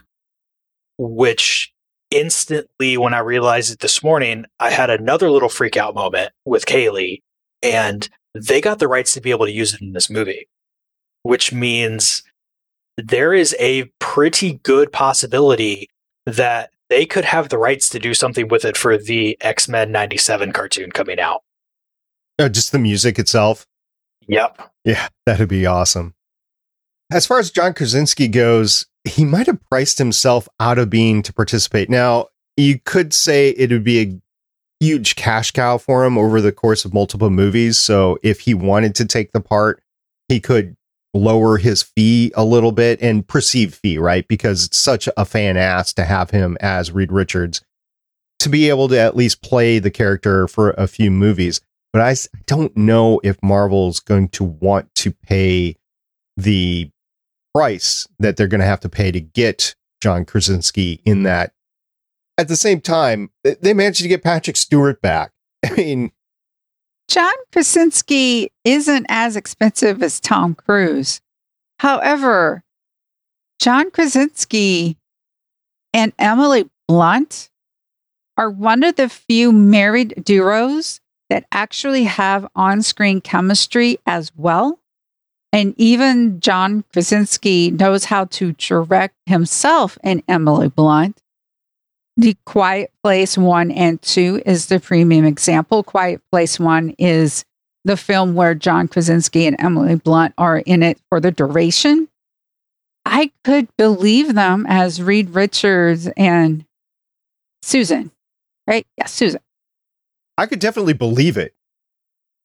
[0.96, 1.72] which
[2.10, 6.66] instantly, when I realized it this morning, I had another little freak out moment with
[6.66, 7.22] Kaylee,
[7.62, 10.48] and they got the rights to be able to use it in this movie,
[11.22, 12.22] which means
[12.96, 15.88] there is a pretty good possibility
[16.36, 19.92] that they could have the rights to do something with it for the X Men
[19.92, 21.42] 97 cartoon coming out.
[22.38, 23.66] Oh, just the music itself?
[24.28, 24.70] Yep.
[24.84, 26.14] Yeah, that'd be awesome.
[27.10, 31.32] As far as John Krasinski goes, he might have priced himself out of being to
[31.32, 31.88] participate.
[31.88, 34.20] Now, you could say it would be a
[34.84, 37.78] huge cash cow for him over the course of multiple movies.
[37.78, 39.82] So if he wanted to take the part,
[40.28, 40.76] he could
[41.14, 44.26] lower his fee a little bit and perceived fee, right?
[44.28, 47.62] Because it's such a fan ass to have him as Reed Richards
[48.40, 51.60] to be able to at least play the character for a few movies
[51.92, 52.14] but I
[52.46, 55.76] don't know if Marvel's going to want to pay
[56.36, 56.90] the
[57.54, 61.52] price that they're going to have to pay to get John Krasinski in that.
[62.36, 65.32] At the same time, they managed to get Patrick Stewart back.
[65.64, 66.12] I mean,
[67.08, 71.22] John Krasinski isn't as expensive as Tom Cruise.
[71.78, 72.62] However,
[73.58, 74.98] John Krasinski
[75.94, 77.48] and Emily Blunt
[78.36, 84.78] are one of the few married duos that actually have on screen chemistry as well.
[85.50, 91.22] And even John Krasinski knows how to direct himself and Emily Blunt.
[92.18, 95.84] The Quiet Place 1 and 2 is the premium example.
[95.84, 97.44] Quiet Place 1 is
[97.84, 102.08] the film where John Krasinski and Emily Blunt are in it for the duration.
[103.04, 106.64] I could believe them as Reed Richards and
[107.62, 108.10] Susan,
[108.66, 108.84] right?
[108.96, 109.40] Yeah, Susan.
[110.36, 111.54] I could definitely believe it.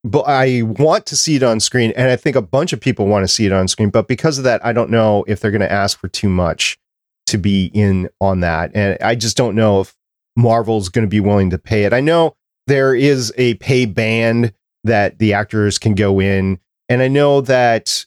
[0.04, 3.08] But I want to see it on screen, and I think a bunch of people
[3.08, 3.90] want to see it on screen.
[3.90, 6.78] But because of that, I don't know if they're going to ask for too much
[7.26, 8.70] to be in on that.
[8.74, 9.94] And I just don't know if
[10.36, 11.92] Marvel's going to be willing to pay it.
[11.92, 14.52] I know there is a pay band
[14.84, 16.58] that the actors can go in.
[16.88, 18.06] And I know that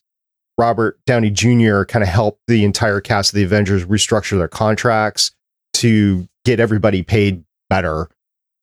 [0.57, 1.83] Robert Downey Jr.
[1.83, 5.31] kind of helped the entire cast of the Avengers restructure their contracts
[5.73, 8.09] to get everybody paid better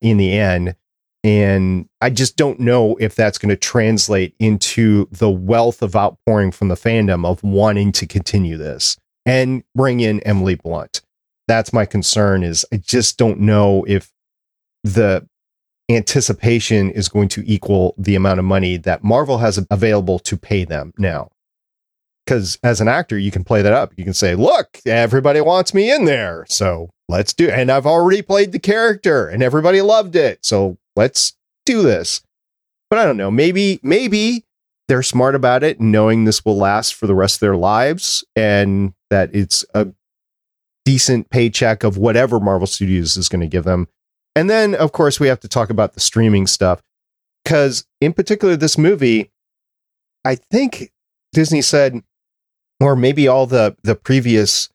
[0.01, 0.77] in the end.
[1.23, 6.51] And I just don't know if that's going to translate into the wealth of outpouring
[6.51, 11.03] from the fandom of wanting to continue this and bring in Emily Blunt.
[11.47, 14.11] That's my concern is I just don't know if
[14.83, 15.27] the
[15.91, 20.65] anticipation is going to equal the amount of money that Marvel has available to pay
[20.65, 21.31] them now.
[22.25, 23.93] Because as an actor, you can play that up.
[23.97, 26.47] You can say, look, everybody wants me in there.
[26.49, 27.51] So let's do it.
[27.51, 30.39] And I've already played the character and everybody loved it.
[30.43, 31.35] So let's
[31.67, 32.23] do this.
[32.89, 33.31] But I don't know.
[33.31, 34.45] Maybe, maybe
[34.89, 38.93] they're smart about it, knowing this will last for the rest of their lives and
[39.11, 39.89] that it's a
[40.85, 43.89] decent paycheck of whatever Marvel Studios is going to give them.
[44.37, 46.83] And then, of course, we have to talk about the streaming stuff.
[47.45, 49.31] Because, in particular, this movie,
[50.25, 50.93] I think
[51.33, 52.03] Disney said,
[52.81, 54.71] or maybe all the, the previous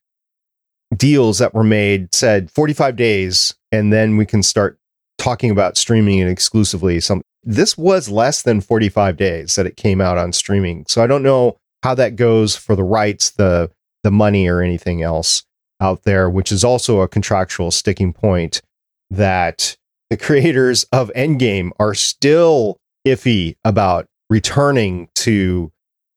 [0.95, 4.79] deals that were made said 45 days, and then we can start
[5.17, 6.99] talking about streaming it exclusively.
[6.99, 10.85] Some this was less than 45 days that it came out on streaming.
[10.87, 13.71] So I don't know how that goes for the rights, the
[14.03, 15.43] the money or anything else
[15.81, 18.61] out there, which is also a contractual sticking point
[19.09, 19.77] that
[20.09, 25.71] the creators of Endgame are still iffy about returning to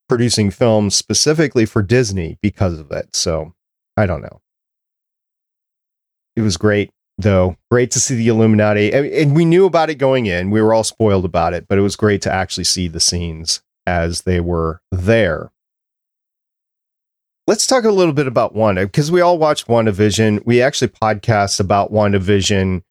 [0.08, 3.16] producing films specifically for Disney because of it.
[3.16, 3.54] So
[3.96, 4.40] I don't know.
[6.36, 6.90] It was great
[7.22, 7.56] though.
[7.70, 8.92] Great to see the Illuminati.
[8.92, 10.50] And we knew about it going in.
[10.50, 13.62] We were all spoiled about it, but it was great to actually see the scenes
[13.86, 15.50] as they were there.
[17.48, 20.46] Let's talk a little bit about Wanda because we all watched WandaVision.
[20.46, 22.82] We actually podcast about WandaVision.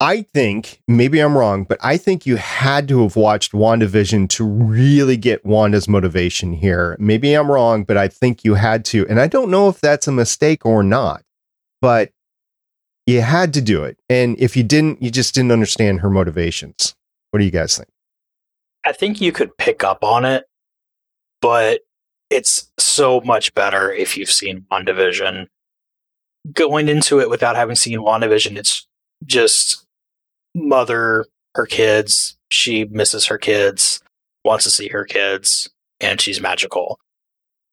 [0.00, 4.44] I think, maybe I'm wrong, but I think you had to have watched WandaVision to
[4.44, 6.96] really get Wanda's motivation here.
[6.98, 9.06] Maybe I'm wrong, but I think you had to.
[9.08, 11.22] And I don't know if that's a mistake or not,
[11.80, 12.10] but
[13.06, 13.98] you had to do it.
[14.08, 16.94] And if you didn't, you just didn't understand her motivations.
[17.30, 17.88] What do you guys think?
[18.84, 20.44] I think you could pick up on it,
[21.40, 21.80] but
[22.30, 25.46] it's so much better if you've seen WandaVision.
[26.52, 28.86] Going into it without having seen WandaVision, it's
[29.24, 29.86] just
[30.54, 32.36] mother, her kids.
[32.50, 34.00] She misses her kids,
[34.44, 36.98] wants to see her kids, and she's magical.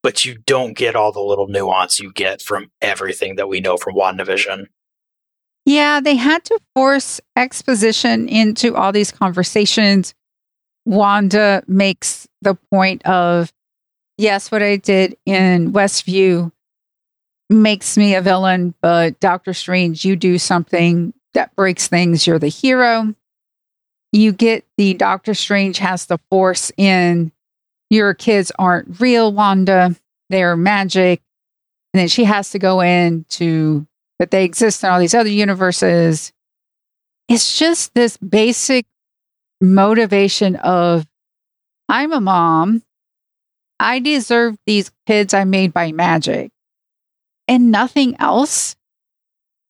[0.04, 3.76] But you don't get all the little nuance you get from everything that we know
[3.76, 4.68] from WandaVision.
[5.70, 10.16] Yeah, they had to force exposition into all these conversations.
[10.88, 13.54] Wanda makes the point of,
[14.18, 16.52] yes, what I did in Westview
[17.52, 22.26] makes me a villain, but Doctor Strange, you do something that breaks things.
[22.26, 23.14] You're the hero.
[24.12, 27.32] You get the Doctor Strange has the force in
[27.92, 29.96] your kids aren't real, Wanda.
[30.32, 31.22] They're magic.
[31.94, 33.86] And then she has to go in to
[34.20, 36.32] that they exist in all these other universes.
[37.28, 38.86] It's just this basic
[39.62, 41.08] motivation of
[41.88, 42.84] I'm a mom.
[43.80, 46.52] I deserve these kids I made by magic
[47.48, 48.76] and nothing else.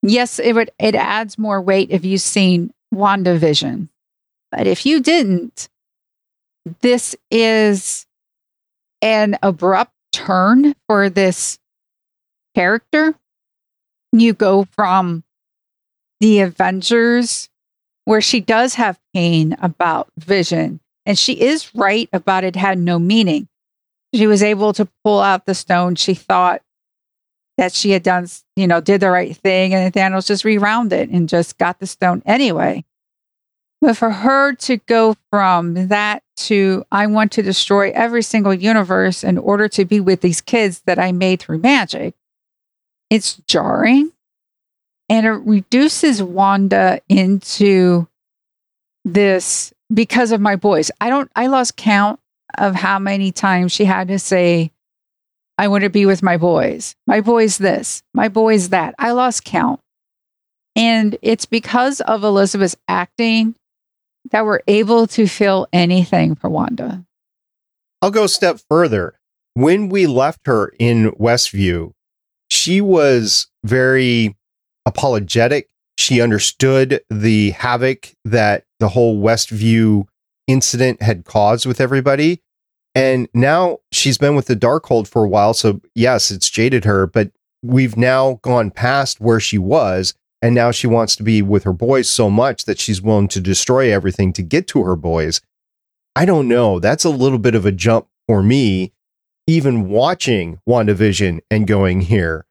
[0.01, 3.89] Yes, it would it adds more weight if you've seen WandaVision.
[4.51, 5.69] But if you didn't,
[6.81, 8.05] this is
[9.01, 11.59] an abrupt turn for this
[12.55, 13.15] character
[14.11, 15.23] you go from
[16.19, 17.49] the Avengers,
[18.05, 22.99] where she does have pain about vision, and she is right about it had no
[22.99, 23.47] meaning.
[24.13, 25.95] She was able to pull out the stone.
[25.95, 26.61] She thought
[27.57, 31.09] that she had done, you know, did the right thing, and Thanos just rewound it
[31.09, 32.83] and just got the stone anyway.
[33.81, 39.23] But for her to go from that to, I want to destroy every single universe
[39.23, 42.13] in order to be with these kids that I made through magic,
[43.09, 44.11] it's jarring
[45.09, 48.07] and it reduces Wanda into
[49.03, 50.91] this because of my boys.
[51.01, 52.19] I don't, I lost count
[52.57, 54.71] of how many times she had to say,
[55.57, 56.95] I want to be with my boys.
[57.05, 58.95] My boys, this, my boys, that.
[58.97, 59.81] I lost count.
[60.75, 63.55] And it's because of Elizabeth's acting
[64.31, 67.03] that we're able to feel anything for Wanda.
[68.01, 69.19] I'll go a step further.
[69.55, 71.91] When we left her in Westview,
[72.59, 74.35] she was very
[74.85, 75.69] apologetic.
[75.97, 80.07] She understood the havoc that the whole Westview
[80.47, 82.41] incident had caused with everybody.
[82.95, 85.53] And now she's been with the Darkhold for a while.
[85.53, 87.31] So, yes, it's jaded her, but
[87.63, 90.13] we've now gone past where she was.
[90.41, 93.41] And now she wants to be with her boys so much that she's willing to
[93.41, 95.41] destroy everything to get to her boys.
[96.15, 96.79] I don't know.
[96.79, 98.91] That's a little bit of a jump for me,
[99.47, 102.45] even watching WandaVision and going here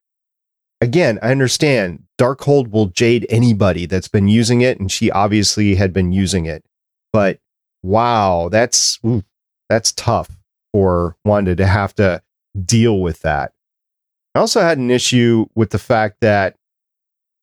[0.81, 5.93] again, I understand Darkhold will jade anybody that's been using it, and she obviously had
[5.93, 6.64] been using it.
[7.12, 7.39] But
[7.83, 9.22] wow, that's ooh,
[9.68, 10.37] that's tough
[10.72, 12.22] for Wanda to have to
[12.64, 13.53] deal with that.
[14.35, 16.57] I also had an issue with the fact that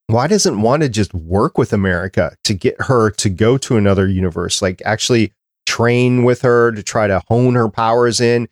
[0.08, 4.62] why doesn't Wanda just work with America to get her to go to another universe?
[4.62, 5.32] Like actually
[5.66, 8.48] train with her to try to hone her powers in,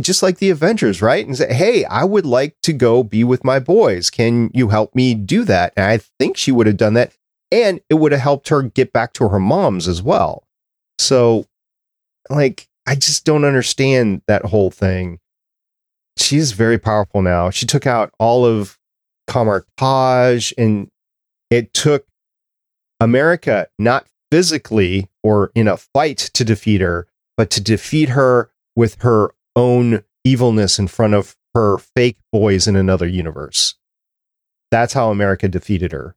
[0.00, 1.24] just like the Avengers, right?
[1.24, 4.10] And say, hey, I would like to go be with my boys.
[4.10, 5.72] Can you help me do that?
[5.76, 7.12] And I think she would have done that.
[7.52, 10.44] And it would have helped her get back to her mom's as well.
[10.98, 11.46] So,
[12.28, 15.20] like, I just don't understand that whole thing.
[16.18, 17.50] She's very powerful now.
[17.50, 18.78] She took out all of
[19.28, 20.88] Kamar-Taj and
[21.50, 22.06] it took
[22.98, 27.06] America not physically or in a fight to defeat her,
[27.36, 32.76] but to defeat her with her own evilness in front of her fake boys in
[32.76, 33.74] another universe.
[34.70, 36.14] That's how America defeated her.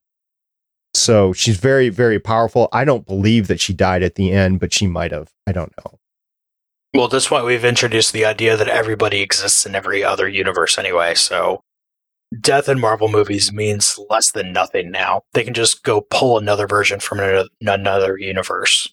[0.93, 2.67] So she's very, very powerful.
[2.73, 5.29] I don't believe that she died at the end, but she might have.
[5.47, 5.99] I don't know.
[6.93, 11.13] Well, that's why we've introduced the idea that everybody exists in every other universe anyway.
[11.13, 11.61] So
[12.41, 15.21] death in Marvel movies means less than nothing now.
[15.33, 17.19] They can just go pull another version from
[17.61, 18.87] another universe.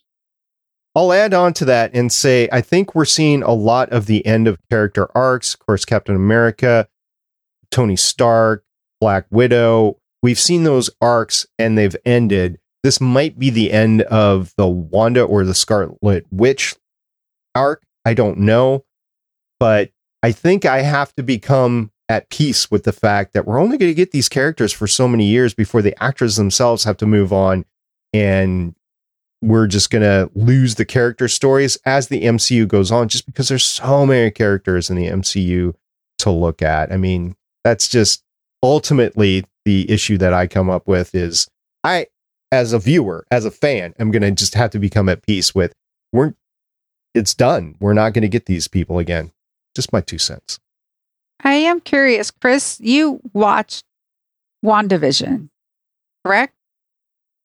[0.97, 4.25] I'll add on to that and say I think we're seeing a lot of the
[4.25, 5.53] end of character arcs.
[5.53, 6.89] Of course, Captain America,
[7.71, 8.65] Tony Stark,
[8.99, 9.99] Black Widow.
[10.23, 12.59] We've seen those arcs and they've ended.
[12.83, 16.75] This might be the end of the Wanda or the Scarlet Witch
[17.55, 17.83] arc.
[18.07, 18.87] I don't know.
[19.61, 19.91] But
[20.23, 23.91] I think I have to become at peace with the fact that we're only going
[23.91, 27.33] to get these characters for so many years before the actors themselves have to move
[27.33, 27.67] on
[28.15, 28.75] and
[29.43, 33.49] we're just going to lose the character stories as the MCU goes on just because
[33.49, 35.75] there's so many characters in the MCU
[36.19, 36.93] to look at.
[36.93, 38.23] I mean, that's just
[38.63, 41.49] ultimately the issue that I come up with is
[41.85, 42.07] I
[42.53, 45.55] as a viewer, as a fan, I'm going to just have to become at peace
[45.55, 45.73] with
[46.13, 46.35] we're
[47.15, 47.77] it's done.
[47.81, 49.33] We're not going to get these people again.
[49.75, 50.59] Just my two cents.
[51.43, 53.85] I am curious, Chris, you watched
[54.65, 55.49] WandaVision,
[56.25, 56.55] correct?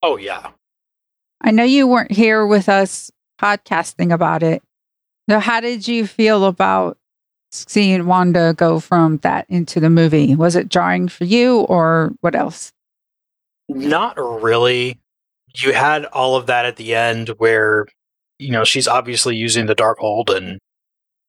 [0.01, 0.51] Oh, yeah.
[1.41, 4.61] I know you weren't here with us podcasting about it.
[5.29, 6.97] So, how did you feel about
[7.51, 10.35] seeing Wanda go from that into the movie?
[10.35, 12.71] Was it jarring for you or what else?
[13.67, 14.99] Not really.
[15.55, 17.87] You had all of that at the end where,
[18.39, 20.59] you know, she's obviously using the Darkhold and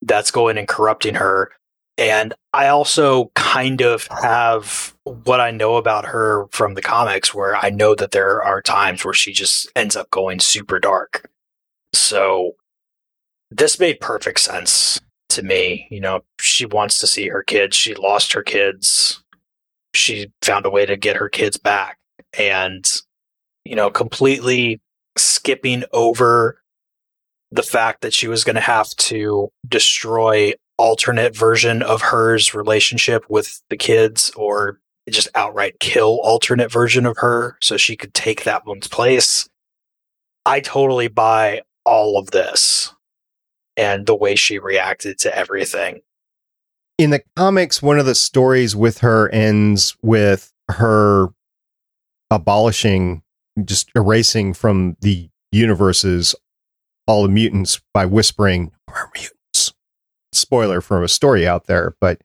[0.03, 1.53] that's going and corrupting her.
[1.99, 7.55] And I also kind of have what I know about her from the comics, where
[7.57, 11.31] I know that there are times where she just ends up going super dark.
[11.93, 12.53] So
[13.51, 15.87] this made perfect sense to me.
[15.91, 17.77] You know, she wants to see her kids.
[17.77, 19.23] She lost her kids.
[19.95, 21.99] She found a way to get her kids back.
[22.39, 22.91] And,
[23.65, 24.81] you know, completely
[25.19, 26.59] skipping over
[27.51, 33.25] the fact that she was going to have to destroy alternate version of hers relationship
[33.29, 38.43] with the kids or just outright kill alternate version of her so she could take
[38.43, 39.49] that one's place.
[40.45, 42.93] I totally buy all of this
[43.77, 46.01] and the way she reacted to everything.
[46.99, 51.29] In the comics, one of the stories with her ends with her
[52.29, 53.23] abolishing,
[53.65, 56.35] just erasing from the universes
[57.07, 59.42] all the mutants by whispering, We're mutants
[60.33, 62.23] spoiler from a story out there, but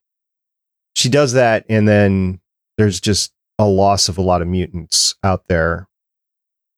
[0.95, 2.39] she does that, and then
[2.77, 5.87] there's just a loss of a lot of mutants out there.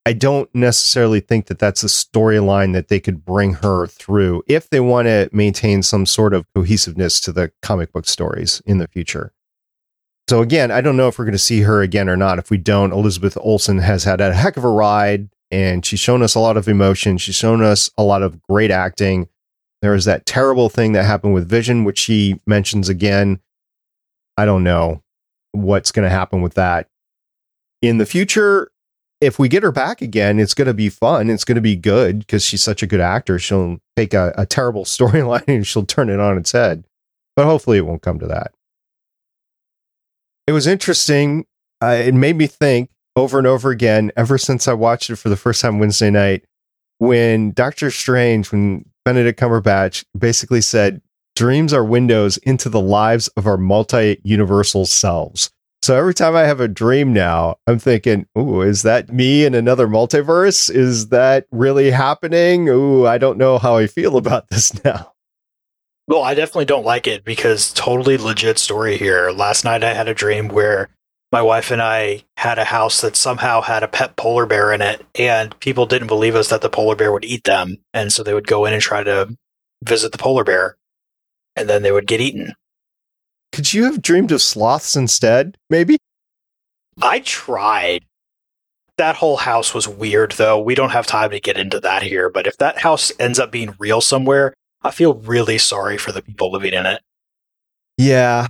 [0.05, 4.69] I don't necessarily think that that's a storyline that they could bring her through if
[4.69, 8.88] they want to maintain some sort of cohesiveness to the comic book stories in the
[8.88, 9.34] future.
[10.30, 12.39] So again, I don't know if we're going to see her again or not.
[12.39, 16.21] If we don't, Elizabeth Olsen has had a heck of a ride and she's shown
[16.21, 17.17] us a lot of emotion.
[17.17, 19.27] She's shown us a lot of great acting.
[19.82, 23.39] There was that terrible thing that happened with Vision, which she mentions again.
[24.38, 25.01] I don't know
[25.51, 26.88] what's going to happen with that.
[27.82, 28.71] In the future,
[29.21, 31.30] if we get her back again, it's going to be fun.
[31.30, 33.39] It's going to be good because she's such a good actor.
[33.39, 36.86] She'll take a, a terrible storyline and she'll turn it on its head.
[37.36, 38.51] But hopefully, it won't come to that.
[40.47, 41.45] It was interesting.
[41.82, 45.30] Uh, it made me think over and over again ever since I watched it for
[45.30, 46.43] the first time Wednesday night
[46.97, 51.01] when Doctor Strange, when Benedict Cumberbatch basically said,
[51.36, 55.49] dreams are windows into the lives of our multi universal selves.
[55.82, 59.55] So every time I have a dream now, I'm thinking, ooh, is that me in
[59.55, 60.70] another multiverse?
[60.70, 62.70] Is that really happening?
[62.70, 65.14] Ooh, I don't know how I feel about this now.
[66.07, 69.32] Well, I definitely don't like it because totally legit story here.
[69.32, 70.89] Last night I had a dream where
[71.32, 74.82] my wife and I had a house that somehow had a pet polar bear in
[74.82, 77.77] it, and people didn't believe us that the polar bear would eat them.
[77.93, 79.36] And so they would go in and try to
[79.84, 80.77] visit the polar bear,
[81.55, 82.55] and then they would get eaten.
[83.51, 85.57] Could you have dreamed of sloths instead?
[85.69, 85.97] Maybe?
[87.01, 88.05] I tried.
[88.97, 90.59] That whole house was weird, though.
[90.59, 93.51] We don't have time to get into that here, but if that house ends up
[93.51, 97.01] being real somewhere, I feel really sorry for the people living in it.
[97.97, 98.47] Yeah.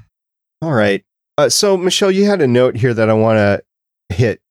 [0.62, 1.04] All right.
[1.40, 3.64] Uh, so, Michelle, you had a note here that I want to
[4.14, 4.42] hit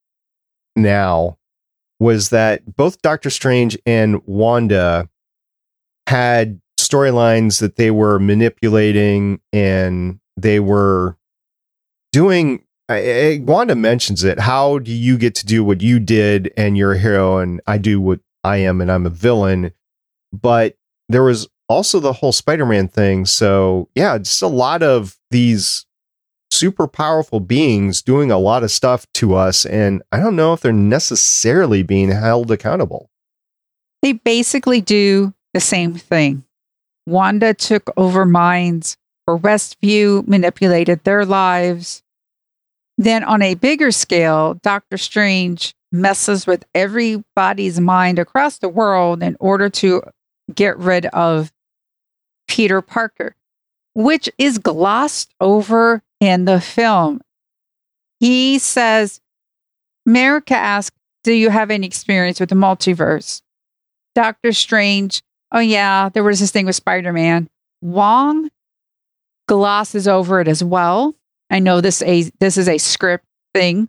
[0.75, 1.37] now
[2.01, 5.07] was that both Doctor Strange and Wanda
[6.07, 11.19] had storylines that they were manipulating and they were
[12.11, 12.65] doing.
[12.89, 14.41] I, I, Wanda mentions it.
[14.41, 17.77] How do you get to do what you did and you're a hero and I
[17.77, 19.73] do what I am and I'm a villain?
[20.33, 20.79] But
[21.11, 23.27] there was also the whole Spider-Man thing.
[23.27, 25.85] So yeah, just a lot of these
[26.59, 30.61] super powerful beings doing a lot of stuff to us, and I don't know if
[30.61, 33.11] they're necessarily being held accountable.
[34.03, 36.45] They basically do the same thing.
[37.07, 42.03] Wanda took over minds, for Westview manipulated their lives.
[42.97, 49.37] Then, on a bigger scale, Doctor Strange messes with everybody's mind across the world in
[49.41, 50.03] order to
[50.55, 51.53] get rid of
[52.47, 53.37] Peter Parker,
[53.95, 57.21] which is glossed over in the film.
[58.21, 59.21] He says,
[60.07, 63.43] America asks, Do you have any experience with the multiverse?
[64.15, 67.49] Doctor Strange, oh yeah, there was this thing with Spider Man.
[67.81, 68.51] Wong
[69.47, 71.15] glosses over it as well.
[71.51, 73.89] I know this a this is a script thing,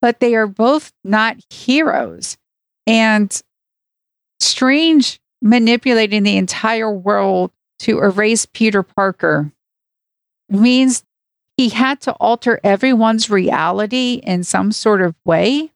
[0.00, 2.36] but they are both not heroes.
[2.86, 3.42] And
[4.40, 9.52] Strange manipulating the entire world to erase Peter Parker
[10.48, 11.02] means
[11.56, 15.70] he had to alter everyone's reality in some sort of way.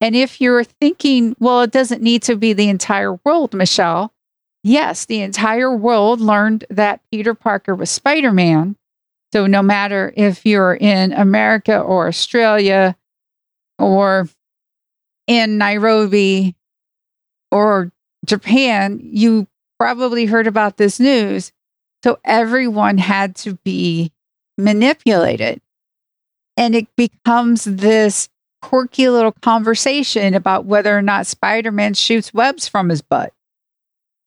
[0.00, 4.12] And if you're thinking, well, it doesn't need to be the entire world, Michelle,
[4.62, 8.76] yes, the entire world learned that Peter Parker was Spider Man.
[9.32, 12.96] So no matter if you're in America or Australia
[13.78, 14.28] or
[15.26, 16.56] in Nairobi
[17.50, 17.92] or
[18.24, 19.46] Japan, you
[19.78, 21.52] probably heard about this news.
[22.02, 24.12] So everyone had to be
[24.58, 25.60] manipulated.
[26.56, 28.28] And it becomes this
[28.60, 33.32] quirky little conversation about whether or not Spider Man shoots webs from his butt.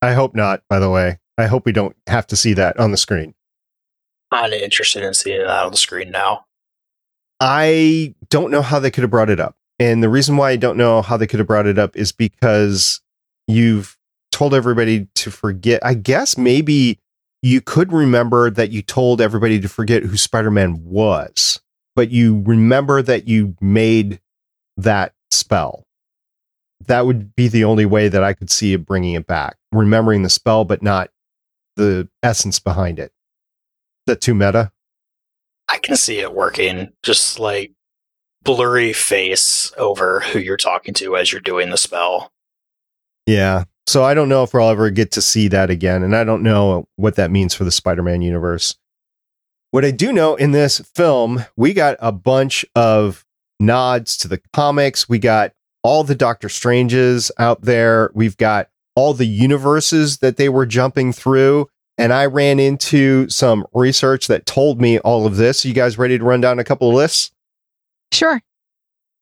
[0.01, 1.19] I hope not, by the way.
[1.37, 3.33] I hope we don't have to see that on the screen.
[4.31, 6.45] I'm interested in seeing that on the screen now.
[7.39, 9.55] I don't know how they could have brought it up.
[9.79, 12.11] And the reason why I don't know how they could have brought it up is
[12.11, 13.01] because
[13.47, 13.97] you've
[14.31, 15.83] told everybody to forget.
[15.85, 16.99] I guess maybe
[17.41, 21.59] you could remember that you told everybody to forget who Spider-Man was,
[21.95, 24.19] but you remember that you made
[24.77, 25.85] that spell.
[26.87, 29.57] That would be the only way that I could see it bringing it back.
[29.71, 31.09] Remembering the spell, but not
[31.75, 33.11] the essence behind it.
[34.07, 34.71] That too meta?
[35.69, 36.91] I can see it working.
[37.03, 37.71] Just like
[38.43, 42.31] blurry face over who you're talking to as you're doing the spell.
[43.25, 43.65] Yeah.
[43.87, 46.03] So I don't know if we'll ever get to see that again.
[46.03, 48.75] And I don't know what that means for the Spider Man universe.
[49.71, 53.25] What I do know in this film, we got a bunch of
[53.59, 55.07] nods to the comics.
[55.07, 55.53] We got
[55.83, 58.11] all the Doctor Stranges out there.
[58.13, 61.69] We've got all the universes that they were jumping through.
[61.97, 65.63] And I ran into some research that told me all of this.
[65.65, 67.31] You guys ready to run down a couple of lists?
[68.11, 68.41] Sure.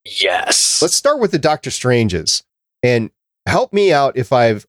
[0.05, 0.81] Yes.
[0.81, 2.43] Let's start with the Doctor Stranges.
[2.81, 3.11] And
[3.45, 4.65] help me out if I've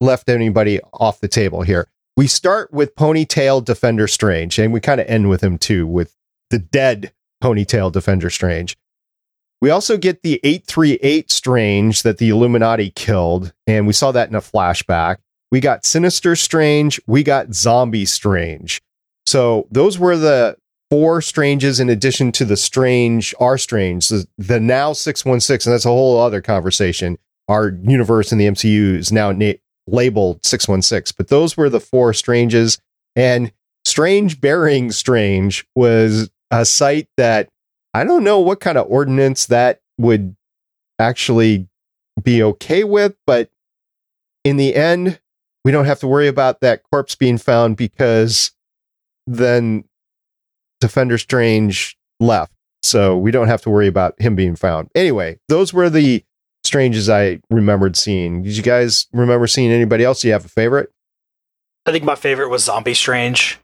[0.00, 1.88] left anybody off the table here.
[2.16, 6.16] We start with Ponytail Defender Strange, and we kind of end with him too, with
[6.50, 8.76] the dead Ponytail Defender Strange.
[9.60, 14.34] We also get the 838 Strange that the Illuminati killed, and we saw that in
[14.34, 15.16] a flashback.
[15.52, 18.80] We got Sinister Strange, we got Zombie Strange.
[19.26, 20.56] So those were the
[20.90, 25.84] four Stranges in addition to the Strange, our Strange, the, the now 616, and that's
[25.84, 27.18] a whole other conversation
[27.50, 29.54] our universe in the MCU is now na-
[29.88, 31.14] labeled 616.
[31.18, 32.78] But those were the four Stranges.
[33.16, 33.52] And
[33.84, 37.48] Strange Bearing Strange was a site that
[37.92, 40.36] I don't know what kind of ordinance that would
[41.00, 41.68] actually
[42.22, 43.50] be okay with, but
[44.44, 45.20] in the end,
[45.64, 48.52] we don't have to worry about that corpse being found because
[49.26, 49.84] then
[50.80, 52.52] Defender Strange left.
[52.82, 54.88] So we don't have to worry about him being found.
[54.94, 56.24] Anyway, those were the
[56.70, 58.44] strange as I remembered seeing.
[58.44, 60.20] Did you guys remember seeing anybody else?
[60.20, 60.92] Do you have a favorite?
[61.84, 63.58] I think my favorite was Zombie Strange.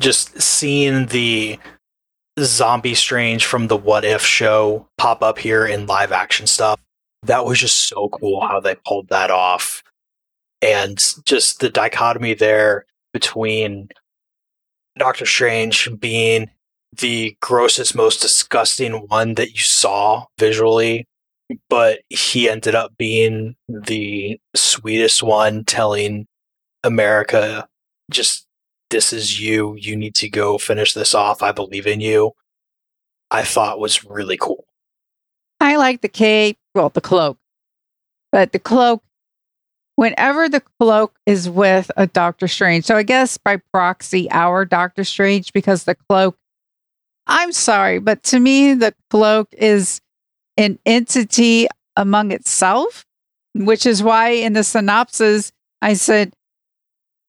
[0.00, 1.58] Just seeing the
[2.38, 6.80] Zombie Strange from the What If show pop up here in live action stuff.
[7.24, 9.82] That was just so cool how they pulled that off.
[10.62, 13.90] And just the dichotomy there between
[14.96, 16.48] Doctor Strange being
[16.96, 21.06] the grossest, most disgusting one that you saw visually,
[21.68, 26.26] but he ended up being the sweetest one, telling
[26.84, 27.68] America,
[28.10, 28.46] just
[28.90, 29.76] this is you.
[29.78, 31.42] You need to go finish this off.
[31.42, 32.32] I believe in you.
[33.30, 34.64] I thought was really cool.
[35.60, 37.38] I like the cape, well, the cloak,
[38.32, 39.02] but the cloak,
[39.96, 45.04] whenever the cloak is with a Doctor Strange, so I guess by proxy, our Doctor
[45.04, 46.36] Strange, because the cloak,
[47.26, 50.00] I'm sorry, but to me, the cloak is
[50.56, 53.04] an entity among itself,
[53.54, 56.34] which is why in the synopsis, I said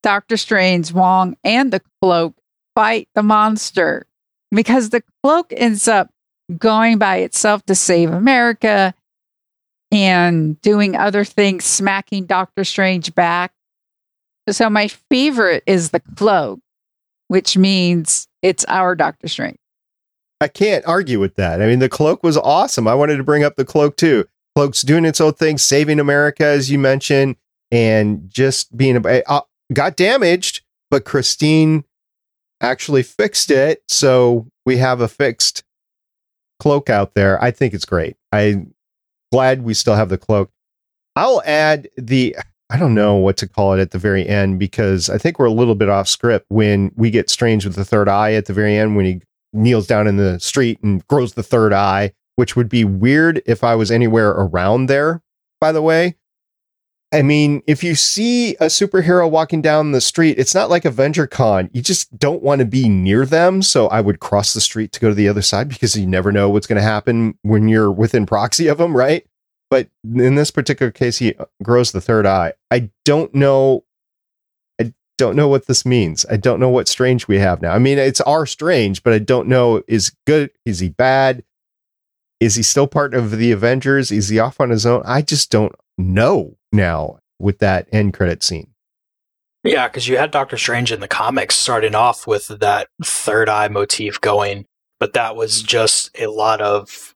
[0.03, 2.35] Doctor Strange, Wong, and the cloak
[2.75, 4.05] fight the monster
[4.51, 6.09] because the cloak ends up
[6.57, 8.93] going by itself to save America
[9.91, 13.53] and doing other things, smacking Doctor Strange back.
[14.49, 16.59] So, my favorite is the cloak,
[17.27, 19.57] which means it's our Doctor Strange.
[20.41, 21.61] I can't argue with that.
[21.61, 22.87] I mean, the cloak was awesome.
[22.87, 24.25] I wanted to bring up the cloak too.
[24.55, 27.35] Cloak's doing its own thing, saving America, as you mentioned,
[27.71, 29.23] and just being a.
[29.27, 31.85] Uh, got damaged, but Christine
[32.59, 33.83] actually fixed it.
[33.87, 35.63] So we have a fixed
[36.59, 37.41] cloak out there.
[37.41, 38.17] I think it's great.
[38.31, 38.73] I'm
[39.31, 40.49] glad we still have the cloak.
[41.15, 42.35] I'll add the,
[42.69, 45.45] I don't know what to call it at the very end because I think we're
[45.45, 48.53] a little bit off script when we get Strange with the third eye at the
[48.53, 49.21] very end when he
[49.53, 53.63] kneels down in the street and grows the third eye, which would be weird if
[53.63, 55.21] I was anywhere around there,
[55.59, 56.15] by the way.
[57.13, 61.27] I mean, if you see a superhero walking down the street, it's not like Avenger
[61.27, 61.69] Con.
[61.73, 63.61] You just don't want to be near them.
[63.61, 66.31] So I would cross the street to go to the other side because you never
[66.31, 69.25] know what's going to happen when you're within proxy of them, right?
[69.69, 72.53] But in this particular case, he uh, grows the third eye.
[72.69, 73.83] I don't know.
[75.21, 76.25] Don't know what this means.
[76.31, 77.73] I don't know what strange we have now.
[77.73, 80.49] I mean, it's our strange, but I don't know is good.
[80.65, 81.43] Is he bad?
[82.39, 84.11] Is he still part of the Avengers?
[84.11, 85.03] Is he off on his own?
[85.05, 88.71] I just don't know now with that end credit scene.
[89.63, 93.67] Yeah, because you had Doctor Strange in the comics starting off with that third eye
[93.67, 94.65] motif going,
[94.99, 97.13] but that was just a lot of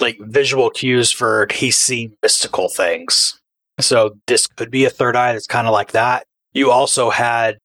[0.00, 3.38] like visual cues for he's seeing mystical things.
[3.80, 6.24] So this could be a third eye that's kind of like that.
[6.54, 7.58] You also had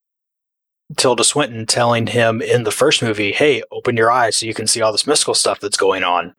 [0.98, 4.68] Tilda Swinton telling him in the first movie, hey, open your eyes so you can
[4.68, 6.34] see all this mystical stuff that's going on.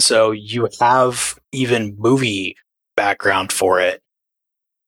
[0.00, 2.56] So you have even movie
[2.96, 4.00] background for it.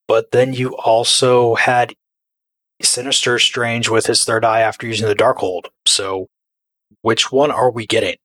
[0.07, 1.95] But then you also had
[2.83, 5.67] Sinister Strange with his third eye after using the Darkhold.
[5.87, 6.29] So,
[7.03, 8.17] which one are we getting?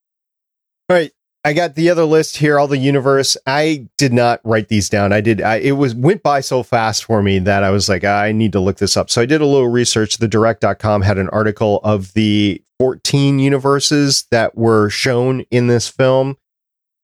[0.90, 1.12] Right.
[1.46, 3.38] I got the other list here, all the universe.
[3.46, 5.14] I did not write these down.
[5.14, 5.42] I did.
[5.42, 8.34] I, it was went by so fast for me that I was like, ah, I
[8.34, 9.10] need to look this up.
[9.10, 10.18] So I did a little research.
[10.18, 16.38] The direct.com had an article of the 14 universes that were shown in this film.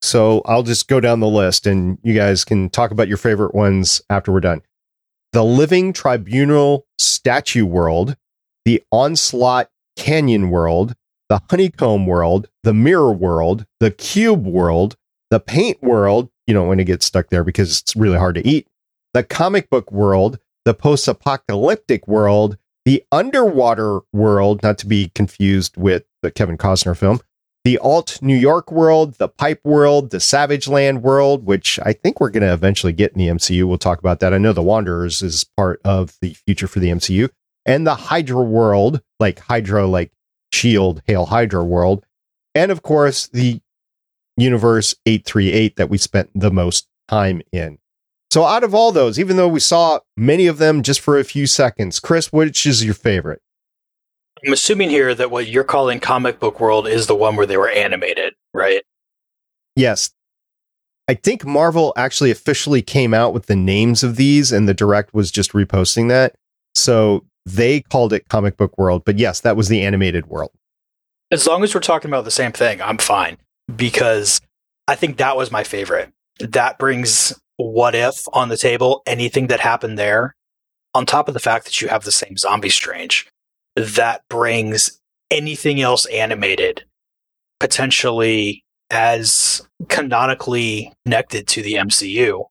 [0.01, 3.55] So I'll just go down the list and you guys can talk about your favorite
[3.55, 4.61] ones after we're done.
[5.31, 8.15] The Living Tribunal Statue World,
[8.65, 10.95] the Onslaught Canyon World,
[11.29, 14.95] the Honeycomb World, the Mirror World, the Cube World,
[15.31, 18.47] the Paint World, you don't want to get stuck there because it's really hard to
[18.47, 18.67] eat,
[19.13, 25.75] the Comic Book World, the Post Apocalyptic World, the Underwater World, not to be confused
[25.77, 27.19] with the Kevin Costner film,
[27.63, 32.19] the alt New York world, the pipe world, the Savage Land world, which I think
[32.19, 33.67] we're going to eventually get in the MCU.
[33.67, 34.33] We'll talk about that.
[34.33, 37.29] I know the Wanderers is part of the future for the MCU,
[37.65, 40.11] and the Hydra world, like Hydra, like
[40.55, 42.05] Shield, Hail Hydra world,
[42.53, 43.61] and of course the
[44.37, 47.77] Universe 838 that we spent the most time in.
[48.31, 51.23] So, out of all those, even though we saw many of them just for a
[51.23, 53.41] few seconds, Chris, which is your favorite?
[54.45, 57.57] I'm assuming here that what you're calling comic book world is the one where they
[57.57, 58.83] were animated, right?
[59.75, 60.11] Yes.
[61.07, 65.13] I think Marvel actually officially came out with the names of these and the direct
[65.13, 66.35] was just reposting that.
[66.73, 70.51] So they called it comic book world, but yes, that was the animated world.
[71.31, 73.37] As long as we're talking about the same thing, I'm fine
[73.75, 74.41] because
[74.87, 76.11] I think that was my favorite.
[76.39, 80.35] That brings what if on the table, anything that happened there,
[80.93, 83.27] on top of the fact that you have the same zombie strange
[83.75, 84.99] that brings
[85.31, 86.85] anything else animated
[87.59, 92.45] potentially as canonically connected to the MCU,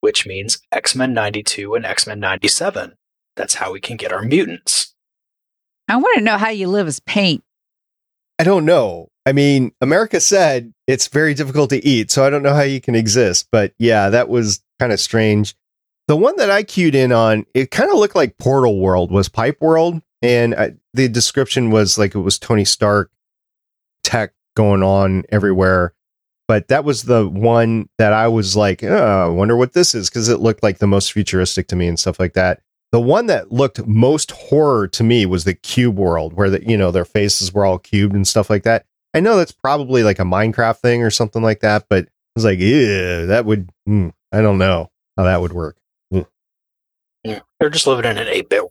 [0.00, 2.94] which means X Men 92 and X Men 97.
[3.36, 4.94] That's how we can get our mutants.
[5.88, 7.44] I want to know how you live as paint.
[8.38, 9.08] I don't know.
[9.26, 12.80] I mean, America said it's very difficult to eat, so I don't know how you
[12.80, 13.48] can exist.
[13.50, 15.54] But yeah, that was kind of strange.
[16.08, 19.28] The one that I queued in on, it kind of looked like Portal World was
[19.28, 23.10] Pipe World, and I, the description was like it was Tony Stark
[24.02, 25.94] tech going on everywhere.
[26.46, 30.10] But that was the one that I was like, oh, I wonder what this is
[30.10, 32.60] because it looked like the most futuristic to me and stuff like that.
[32.94, 36.76] The one that looked most horror to me was the Cube World, where the you
[36.76, 38.86] know their faces were all cubed and stuff like that.
[39.12, 42.44] I know that's probably like a Minecraft thing or something like that, but I was
[42.44, 45.76] like, yeah, that would, mm, I don't know how that would work.
[46.12, 46.26] Mm.
[47.24, 48.62] Yeah, they're just living in an 8 bit.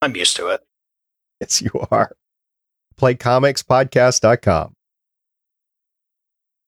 [0.00, 0.62] I'm used to it.
[1.38, 2.16] Yes, you are.
[2.98, 4.74] PlayComicsPodcast.com.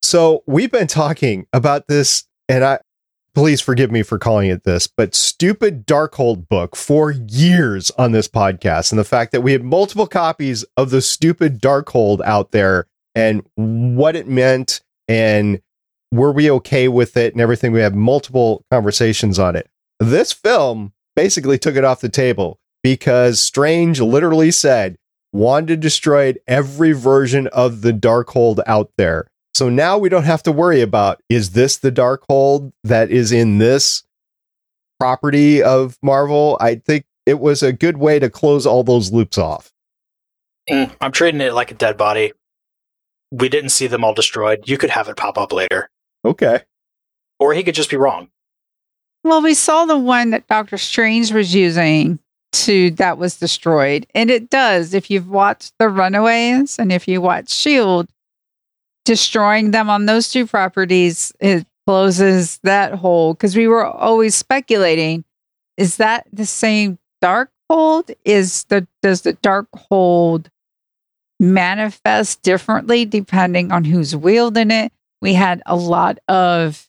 [0.03, 2.81] So we've been talking about this, and I
[3.35, 8.29] please forgive me for calling it this, but stupid Darkhold book for years on this
[8.29, 8.93] podcast.
[8.93, 13.43] And the fact that we had multiple copies of the stupid Darkhold out there and
[13.55, 15.61] what it meant and
[16.13, 17.73] were we okay with it and everything.
[17.73, 19.69] We have multiple conversations on it.
[19.99, 24.97] This film basically took it off the table because Strange literally said
[25.33, 29.30] Wanda destroyed every version of the Darkhold out there.
[29.55, 33.59] So now we don't have to worry about is this the Darkhold that is in
[33.59, 34.05] this
[34.99, 36.57] property of Marvel?
[36.61, 39.73] I think it was a good way to close all those loops off.
[40.71, 42.33] Mm, I'm treating it like a dead body.
[43.31, 44.69] We didn't see them all destroyed.
[44.69, 45.91] You could have it pop up later.
[46.25, 46.61] Okay.
[47.39, 48.29] Or he could just be wrong.
[49.25, 52.19] Well, we saw the one that Doctor Strange was using
[52.53, 54.07] to that was destroyed.
[54.15, 54.95] And it does.
[54.95, 58.09] If you've watched The Runaways and if you watch Shield,
[59.05, 65.25] destroying them on those two properties, it closes that hole because we were always speculating
[65.77, 68.11] is that the same dark hold?
[68.25, 70.49] Is the does the Darkhold
[71.39, 74.93] manifest differently depending on who's wielding it?
[75.23, 76.87] We had a lot of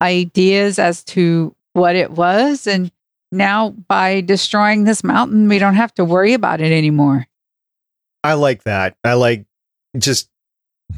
[0.00, 2.92] ideas as to what it was and
[3.32, 7.26] now by destroying this mountain we don't have to worry about it anymore.
[8.22, 8.96] I like that.
[9.02, 9.44] I like
[9.98, 10.28] just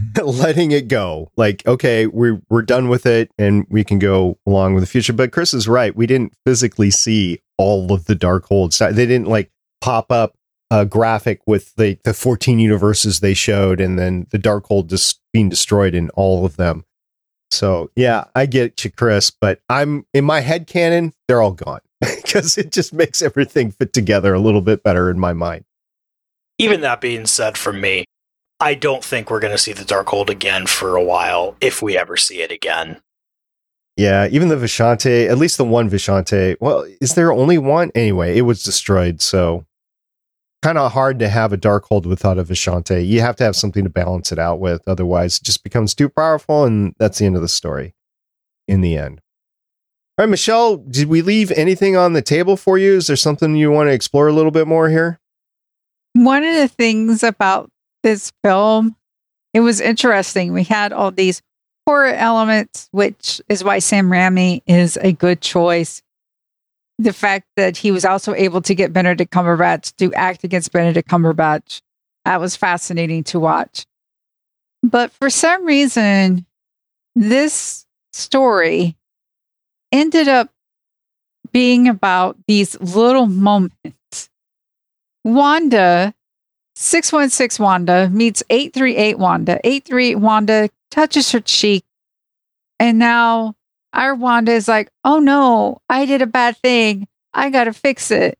[0.22, 1.30] letting it go.
[1.36, 5.12] Like, okay, we're we're done with it and we can go along with the future.
[5.12, 5.95] But Chris is right.
[5.95, 8.78] We didn't physically see all of the Darkholds.
[8.78, 10.34] They didn't like pop up
[10.70, 15.49] a graphic with the the 14 universes they showed and then the Darkhold just being
[15.49, 16.84] destroyed in all of them.
[17.51, 21.80] So yeah, I get you, Chris, but I'm in my head canon, they're all gone.
[22.22, 25.64] because it just makes everything fit together a little bit better in my mind.
[26.59, 28.05] Even that being said, for me,
[28.63, 31.99] I don't think we're going to see the Darkhold again for a while, if we
[31.99, 33.03] ever see it again.
[33.97, 36.57] Yeah, even the Vishanti, at least the one Vishanti.
[36.61, 37.91] Well, is there only one?
[37.97, 39.67] Anyway, it was destroyed, so
[40.63, 43.05] kind of hard to have a Darkhold without a Vishanti.
[43.05, 46.09] You have to have something to balance it out with, otherwise, it just becomes too
[46.09, 47.95] powerful, and that's the end of the story.
[48.69, 49.21] In the end.
[50.17, 52.95] All right, Michelle, did we leave anything on the table for you?
[52.95, 55.19] Is there something you want to explore a little bit more here?
[56.13, 57.72] One of the things about
[58.03, 58.96] this film,
[59.55, 60.53] it was interesting.
[60.53, 61.42] We had all these
[61.86, 66.03] horror elements, which is why Sam Raimi is a good choice.
[66.98, 71.09] The fact that he was also able to get Benedict Cumberbatch to act against Benedict
[71.09, 71.80] Cumberbatch,
[72.24, 73.86] that was fascinating to watch.
[74.82, 76.46] But for some reason,
[77.14, 78.96] this story
[79.90, 80.50] ended up
[81.53, 84.30] being about these little moments.
[85.24, 86.14] Wanda
[86.83, 89.61] 616 Wanda meets 838 Wanda.
[89.64, 91.85] 838 Wanda touches her cheek.
[92.80, 93.55] And now
[93.93, 97.07] our Wanda is like, oh no, I did a bad thing.
[97.33, 98.37] I got to fix it.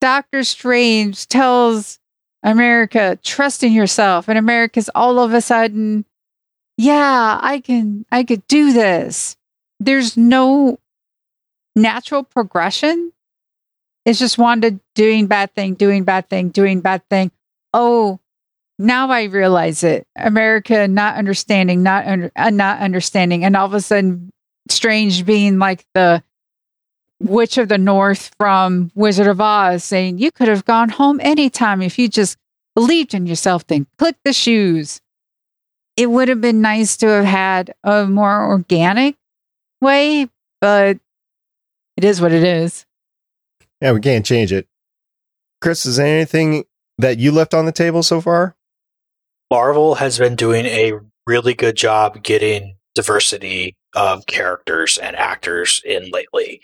[0.00, 1.98] Doctor Strange tells
[2.42, 4.28] America, trust in yourself.
[4.28, 6.04] And America's all of a sudden,
[6.78, 9.36] yeah, I can, I could do this.
[9.80, 10.78] There's no
[11.74, 13.12] natural progression
[14.04, 17.30] it's just Wanda doing bad thing, doing bad thing, doing bad thing.
[17.72, 18.20] Oh,
[18.78, 20.06] now I realize it.
[20.16, 24.30] America not understanding, not uh, not understanding, and all of a sudden,
[24.68, 26.22] Strange being like the
[27.20, 31.82] Witch of the North from Wizard of Oz, saying you could have gone home anytime
[31.82, 32.38] if you just
[32.74, 33.66] believed in yourself.
[33.66, 35.00] Then click the shoes.
[35.96, 39.16] It would have been nice to have had a more organic
[39.82, 40.28] way,
[40.60, 40.98] but
[41.96, 42.86] it is what it is.
[43.82, 44.66] Yeah, we can't change it.
[45.60, 46.64] Chris, is there anything
[47.00, 48.56] that you left on the table so far?
[49.50, 50.92] Marvel has been doing a
[51.26, 56.62] really good job getting diversity of characters and actors in lately.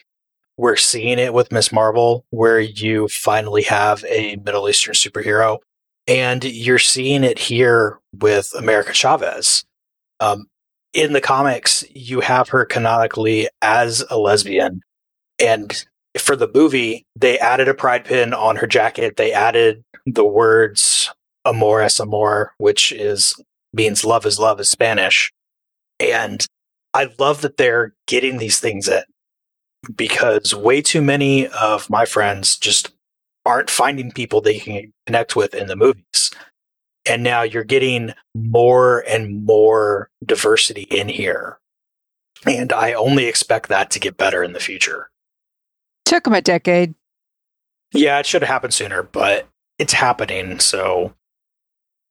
[0.56, 5.58] We're seeing it with Miss Marvel, where you finally have a Middle Eastern superhero.
[6.08, 9.64] And you're seeing it here with America Chavez.
[10.20, 10.46] Um,
[10.94, 14.80] in the comics, you have her canonically as a lesbian.
[15.38, 15.84] And
[16.18, 19.16] for the movie, they added a pride pin on her jacket.
[19.16, 21.10] They added the words
[21.44, 23.34] amor es amor, which is
[23.72, 25.32] means love is love is Spanish.
[26.00, 26.44] And
[26.94, 29.02] I love that they're getting these things in
[29.94, 32.90] because way too many of my friends just
[33.44, 36.30] aren't finding people they can connect with in the movies.
[37.08, 41.58] And now you're getting more and more diversity in here.
[42.44, 45.10] And I only expect that to get better in the future.
[46.06, 46.94] Took them a decade.
[47.92, 49.48] Yeah, it should have happened sooner, but
[49.78, 50.60] it's happening.
[50.60, 51.14] So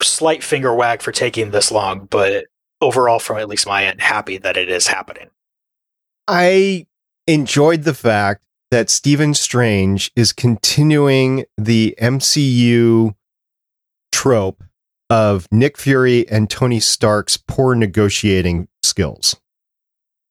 [0.02, 2.46] slight finger wag for taking this long, but
[2.82, 5.30] overall, from at least my end, happy that it is happening.
[6.28, 6.88] I
[7.26, 13.16] enjoyed the fact that Stephen Strange is continuing the MCU
[14.12, 14.64] trope
[15.10, 19.38] of Nick Fury and Tony Stark's poor negotiating skills.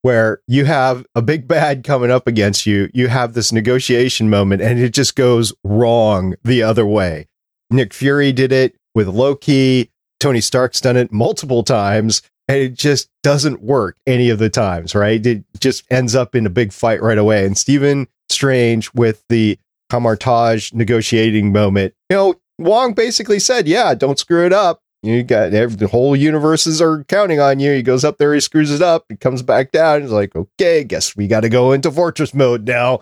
[0.05, 4.61] Where you have a big bad coming up against you, you have this negotiation moment,
[4.61, 7.27] and it just goes wrong the other way.
[7.71, 9.91] Nick Fury did it with Loki.
[10.21, 14.95] Tony Stark's done it multiple times, and it just doesn't work any of the times,
[14.95, 15.25] right?
[15.25, 17.47] It just ends up in a big fight right away.
[17.47, 24.19] And Stephen Strange with the Kamar-Taj negotiating moment, you know, Wong basically said, "Yeah, don't
[24.19, 24.83] screw it up.
[25.05, 28.41] You got every, the whole universes are counting on you." He goes up there, he
[28.41, 30.03] screws it up, he comes back down.
[30.03, 33.01] He's like, "Okay, guess we got to go into fortress mode now."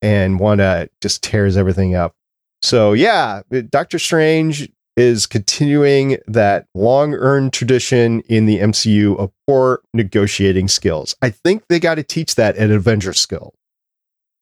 [0.00, 2.14] And Wanda just tears everything up.
[2.62, 9.80] So yeah, Doctor Strange is continuing that long earned tradition in the MCU of poor
[9.94, 11.16] negotiating skills.
[11.22, 13.54] I think they got to teach that at Avengers skill.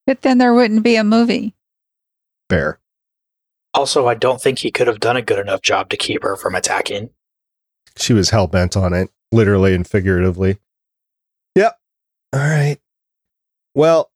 [0.07, 1.55] But then there wouldn't be a movie.
[2.49, 2.80] Fair.
[3.75, 6.37] Also, I don't think he could have done a good enough job to keep her
[6.37, 7.11] from attacking.
[7.97, 10.59] She was hell bent on it, literally and figuratively.
[11.55, 11.79] Yep.
[12.33, 12.79] All right.
[13.75, 14.11] Well,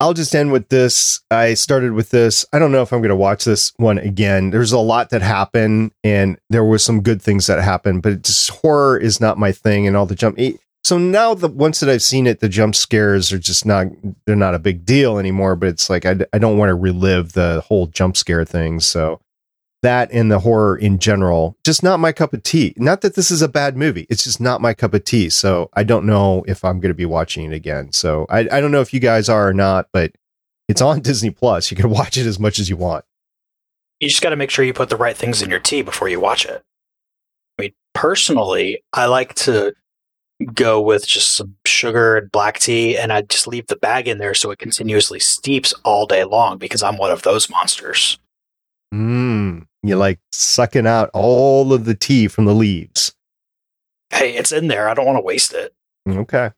[0.00, 1.20] I'll just end with this.
[1.30, 2.46] I started with this.
[2.52, 4.50] I don't know if I'm going to watch this one again.
[4.50, 8.48] There's a lot that happened, and there were some good things that happened, but just
[8.50, 10.38] horror is not my thing, and all the jump.
[10.82, 13.86] So now, the once that I've seen it, the jump scares are just not.
[14.26, 15.54] They're not a big deal anymore.
[15.56, 18.80] But it's like I, I don't want to relive the whole jump scare thing.
[18.80, 19.20] So
[19.82, 22.74] that and the horror in general, just not my cup of tea.
[22.76, 24.06] Not that this is a bad movie.
[24.10, 25.30] It's just not my cup of tea.
[25.30, 27.92] So I don't know if I'm going to be watching it again.
[27.92, 30.12] So I, I don't know if you guys are or not, but
[30.68, 31.70] it's on Disney Plus.
[31.70, 33.04] You can watch it as much as you want.
[34.00, 36.08] You just got to make sure you put the right things in your tea before
[36.08, 36.62] you watch it.
[37.58, 39.74] I mean, personally, I like to
[40.54, 44.18] go with just some sugar and black tea, and I just leave the bag in
[44.18, 48.18] there so it continuously steeps all day long because I'm one of those monsters.
[48.92, 49.66] Mmm.
[49.82, 53.14] You like sucking out all of the tea from the leaves.
[54.10, 54.88] Hey, it's in there.
[54.88, 55.72] I don't want to waste it.
[56.08, 56.50] Okay.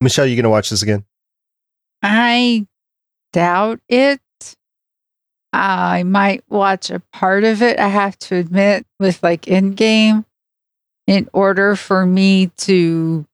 [0.00, 1.04] Michelle, you going to watch this again?
[2.02, 2.66] I
[3.32, 4.20] doubt it.
[5.52, 10.24] I might watch a part of it, I have to admit, with like Endgame
[11.10, 13.26] in order for me to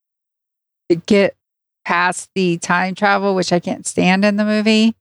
[1.05, 1.37] get
[1.85, 4.97] past the time travel, which I can't stand in the movie.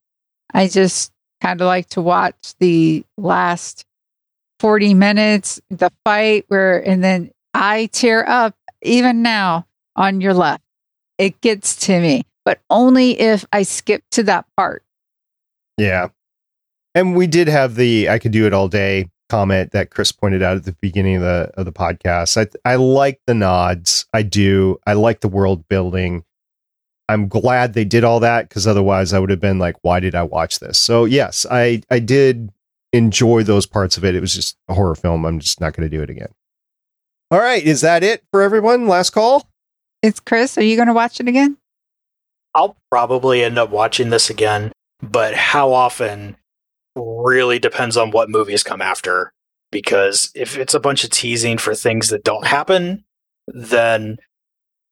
[0.54, 3.86] I just kind of like to watch the last
[4.60, 9.66] 40 minutes, the fight where, and then I tear up even now
[9.96, 10.62] on your left.
[11.18, 14.84] It gets to me, but only if I skip to that part.
[15.78, 16.10] Yeah.
[16.94, 20.44] And we did have the I could do it all day comment that Chris pointed
[20.44, 22.38] out at the beginning of the of the podcast.
[22.38, 24.06] I I like the nods.
[24.14, 24.78] I do.
[24.86, 26.24] I like the world building.
[27.08, 30.16] I'm glad they did all that because otherwise I would have been like, why did
[30.16, 30.78] I watch this?
[30.78, 32.52] So yes, I I did
[32.94, 34.16] enjoy those parts of it.
[34.16, 35.26] It was just a horror film.
[35.26, 36.34] I'm just not going to do it again.
[37.32, 38.88] All right, is that it for everyone?
[38.88, 39.50] Last call.
[40.02, 40.58] It's Chris.
[40.58, 41.58] Are you going to watch it again?
[42.54, 44.72] I'll probably end up watching this again,
[45.02, 46.38] but how often
[46.96, 49.34] really depends on what movies come after.
[49.72, 53.04] Because if it's a bunch of teasing for things that don't happen,
[53.48, 54.18] then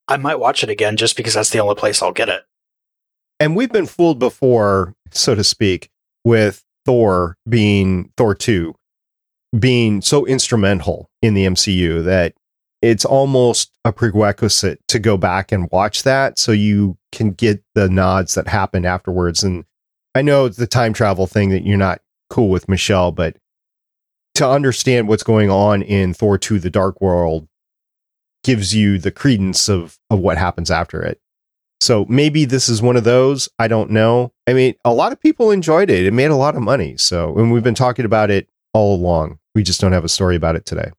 [0.08, 2.42] I might watch it again just because that's the only place I'll get it.
[3.40, 5.90] And we've been fooled before, so to speak,
[6.24, 8.74] with Thor being Thor 2
[9.58, 12.34] being so instrumental in the MCU that
[12.82, 17.88] it's almost a prerequisite to go back and watch that so you can get the
[17.88, 19.42] nods that happen afterwards.
[19.42, 19.64] And
[20.14, 22.00] I know it's the time travel thing that you're not
[22.30, 23.36] cool with, Michelle, but
[24.36, 27.48] to understand what's going on in Thor 2 The Dark World
[28.42, 31.20] gives you the credence of, of what happens after it.
[31.80, 33.48] So maybe this is one of those.
[33.58, 34.32] I don't know.
[34.46, 36.06] I mean, a lot of people enjoyed it.
[36.06, 36.96] It made a lot of money.
[36.96, 39.38] So, and we've been talking about it all along.
[39.54, 40.90] We just don't have a story about it today.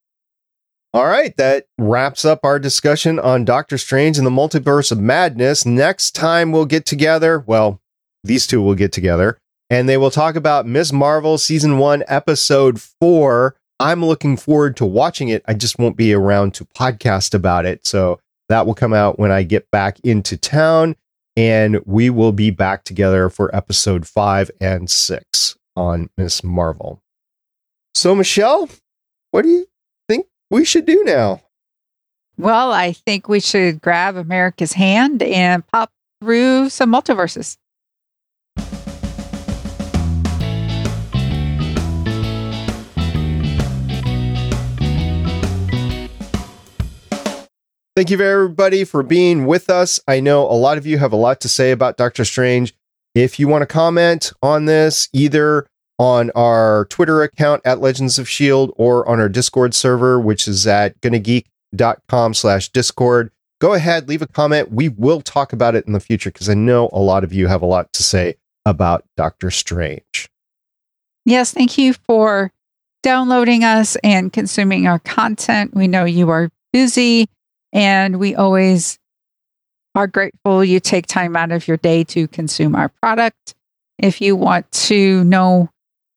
[0.93, 5.65] All right, that wraps up our discussion on Doctor Strange and the Multiverse of Madness.
[5.65, 7.81] Next time we'll get together, well,
[8.25, 9.37] these two will get together
[9.69, 10.93] and they will talk about Ms.
[10.93, 13.55] Marvel season 1 episode 4.
[13.79, 15.43] I'm looking forward to watching it.
[15.47, 17.85] I just won't be around to podcast about it.
[17.85, 18.19] So
[18.49, 20.95] that will come out when I get back into town
[21.35, 26.43] and we will be back together for episode 5 and 6 on Ms.
[26.43, 27.01] Marvel.
[27.93, 28.69] So Michelle,
[29.31, 29.67] what do you
[30.07, 31.41] think we should do now?
[32.37, 37.57] Well, I think we should grab America's hand and pop through some multiverses.
[47.95, 50.01] Thank you, everybody, for being with us.
[50.05, 52.73] I know a lot of you have a lot to say about Doctor Strange.
[53.13, 55.65] If you want to comment on this, either
[55.97, 60.67] on our Twitter account at Legends of Shield or on our Discord server, which is
[60.67, 63.31] at gonnageek.com slash Discord,
[63.61, 64.73] go ahead, leave a comment.
[64.73, 67.47] We will talk about it in the future because I know a lot of you
[67.47, 68.35] have a lot to say
[68.65, 70.29] about Doctor Strange.
[71.23, 72.51] Yes, thank you for
[73.03, 75.73] downloading us and consuming our content.
[75.73, 77.29] We know you are busy
[77.75, 78.97] and we always
[79.95, 83.53] are grateful you take time out of your day to consume our product.
[83.99, 85.69] If you want to know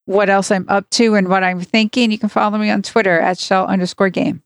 [0.07, 3.21] what else I'm up to and what I'm thinking, you can follow me on Twitter
[3.21, 4.43] at shell underscore game.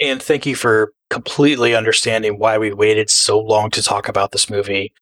[0.00, 4.50] And thank you for completely understanding why we waited so long to talk about this
[4.50, 4.92] movie.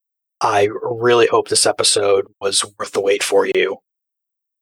[0.41, 3.79] I really hope this episode was worth the wait for you.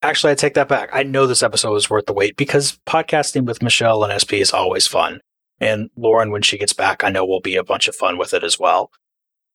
[0.02, 0.90] Actually, I take that back.
[0.92, 4.52] I know this episode was worth the wait because podcasting with Michelle and SP is
[4.52, 5.20] always fun.
[5.64, 8.34] And Lauren, when she gets back, I know will be a bunch of fun with
[8.34, 8.90] it as well.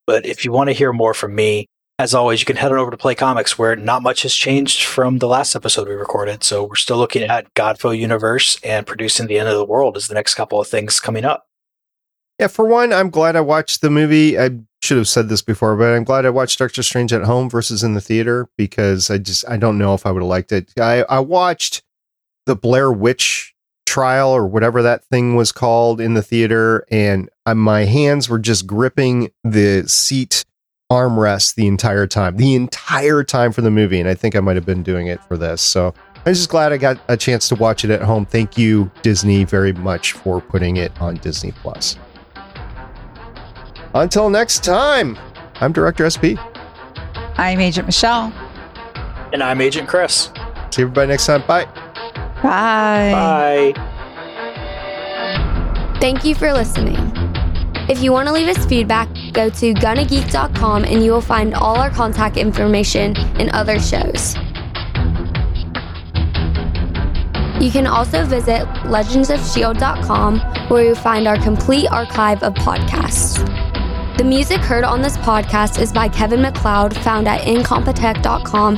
[0.07, 1.67] But if you want to hear more from me,
[1.99, 4.85] as always, you can head on over to Play Comics, where not much has changed
[4.85, 6.43] from the last episode we recorded.
[6.43, 10.07] So we're still looking at Godfell Universe and producing the end of the world as
[10.07, 11.45] the next couple of things coming up.
[12.39, 14.39] Yeah, for one, I'm glad I watched the movie.
[14.39, 14.49] I
[14.81, 17.83] should have said this before, but I'm glad I watched Doctor Strange at home versus
[17.83, 20.71] in the theater because I just I don't know if I would have liked it.
[20.79, 21.83] I, I watched
[22.45, 23.53] the Blair Witch
[23.89, 28.37] trial or whatever that thing was called in the theater, and I, my hands were
[28.37, 30.45] just gripping the seat
[30.91, 33.99] armrest the entire time, the entire time for the movie.
[33.99, 35.61] And I think I might have been doing it for this.
[35.61, 35.93] So
[36.25, 38.25] I'm just glad I got a chance to watch it at home.
[38.25, 41.97] Thank you, Disney, very much for putting it on Disney Plus.
[43.95, 45.17] Until next time,
[45.55, 46.37] I'm Director SP.
[47.37, 48.31] I'm Agent Michelle.
[49.33, 50.31] And I'm Agent Chris.
[50.69, 51.43] See everybody next time.
[51.47, 51.67] Bye.
[52.43, 53.73] Bye.
[53.73, 53.97] Bye.
[55.99, 56.95] Thank you for listening.
[57.89, 61.75] If you want to leave us feedback, go to gonnageek.com and you will find all
[61.75, 64.35] our contact information and other shows.
[67.59, 73.37] You can also visit legendsofshield.com where you'll find our complete archive of podcasts.
[74.17, 78.77] The music heard on this podcast is by Kevin MacLeod, found at incompetech.com,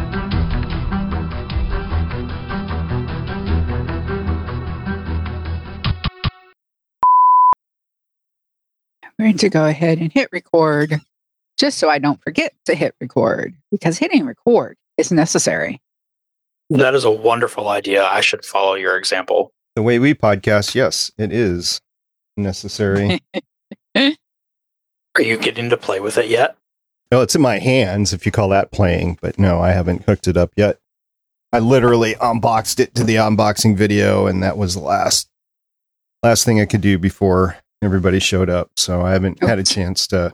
[9.21, 10.99] Going to go ahead and hit record
[11.57, 15.79] just so I don't forget to hit record because hitting record is necessary.
[16.71, 18.03] That is a wonderful idea.
[18.03, 19.51] I should follow your example.
[19.75, 21.81] The way we podcast, yes, it is
[22.35, 23.21] necessary.
[23.95, 26.57] Are you getting to play with it yet?
[27.11, 30.27] no, it's in my hands if you call that playing, but no, I haven't hooked
[30.27, 30.79] it up yet.
[31.51, 35.27] I literally unboxed it to the unboxing video, and that was the last
[36.23, 38.71] last thing I could do before everybody showed up.
[38.77, 39.47] So I haven't oh.
[39.47, 40.33] had a chance to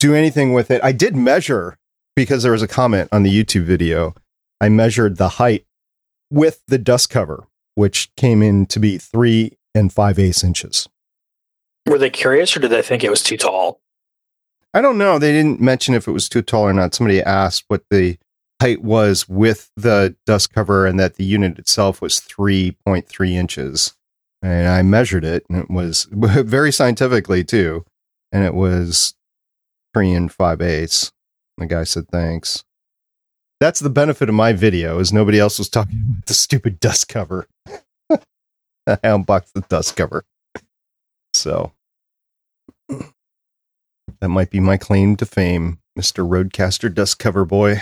[0.00, 0.82] do anything with it.
[0.82, 1.78] I did measure
[2.16, 4.14] because there was a comment on the YouTube video.
[4.60, 5.66] I measured the height
[6.30, 10.88] with the dust cover, which came in to be three and five eighths inches.
[11.86, 13.80] Were they curious or did they think it was too tall?
[14.72, 15.18] I don't know.
[15.18, 16.94] They didn't mention if it was too tall or not.
[16.94, 18.18] Somebody asked what the
[18.60, 23.94] height was with the dust cover and that the unit itself was 3.3 inches.
[24.44, 27.86] And I measured it and it was very scientifically too.
[28.30, 29.14] And it was
[29.94, 31.10] three and five eighths.
[31.56, 32.62] The guy said thanks.
[33.58, 37.08] That's the benefit of my video is nobody else was talking about the stupid dust
[37.08, 37.46] cover.
[38.86, 40.24] I unboxed the dust cover.
[41.32, 41.72] So
[44.20, 46.28] that might be my claim to fame Mr.
[46.28, 47.80] RODECaster Dust Cover Boy.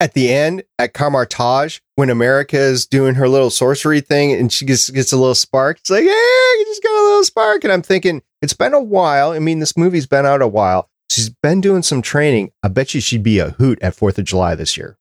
[0.00, 4.64] At the end, at Kamar-Taj, when America is doing her little sorcery thing and she
[4.64, 7.64] gets, gets a little spark, it's like, hey, you just got a little spark.
[7.64, 9.32] And I'm thinking, it's been a while.
[9.32, 10.88] I mean, this movie's been out a while.
[11.10, 12.50] She's been doing some training.
[12.62, 14.96] I bet you she'd be a hoot at 4th of July this year.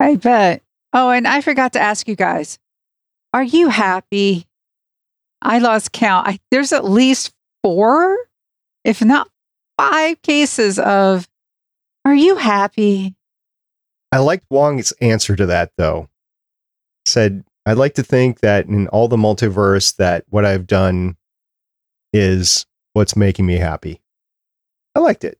[0.00, 0.62] I bet.
[0.92, 2.58] Oh, and I forgot to ask you guys
[3.34, 4.46] are you happy?
[5.42, 6.26] I lost count.
[6.26, 7.32] I, there's at least
[7.62, 8.16] four,
[8.84, 9.28] if not
[9.76, 11.28] five cases of,
[12.04, 13.14] are you happy?
[14.12, 16.08] I liked Wong's answer to that though.
[17.06, 21.16] Said, I'd like to think that in all the multiverse that what I've done
[22.12, 24.00] is what's making me happy.
[24.94, 25.38] I liked it.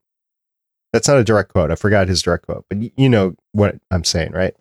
[0.92, 1.70] That's not a direct quote.
[1.70, 4.54] I forgot his direct quote, but you know what I'm saying, right?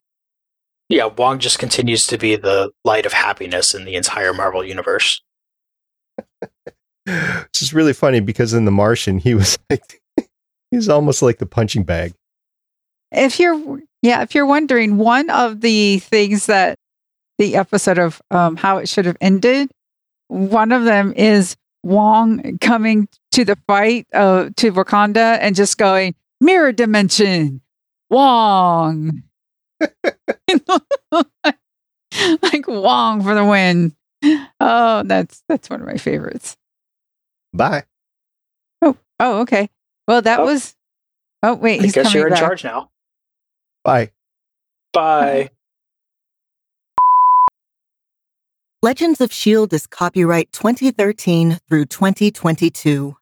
[0.90, 5.22] Yeah, Wong just continues to be the light of happiness in the entire Marvel universe.
[7.06, 10.02] Which is really funny because in The Martian, he was like,
[10.72, 12.14] he's almost like the punching bag.
[13.12, 16.80] If you're, yeah, if you're wondering, one of the things that
[17.38, 19.70] the episode of um, how it should have ended,
[20.30, 26.16] one of them is Wong coming to the fight uh, to Wakanda and just going
[26.42, 27.62] mirror dimension,
[28.10, 29.24] Wong,
[32.42, 33.96] like Wong for the win.
[34.60, 36.56] Oh, that's that's one of my favorites.
[37.54, 37.84] Bye.
[38.82, 39.70] Oh, oh, okay.
[40.08, 40.46] Well, that Oh.
[40.46, 40.76] was.
[41.44, 42.40] Oh wait, I he's guess coming you're in back.
[42.42, 42.90] charge now.
[43.88, 44.12] Bye.
[44.92, 45.50] Bye.
[48.84, 49.74] Legends of S.H.I.E.L.D.
[49.74, 53.16] Is copyright 2013 through 2022.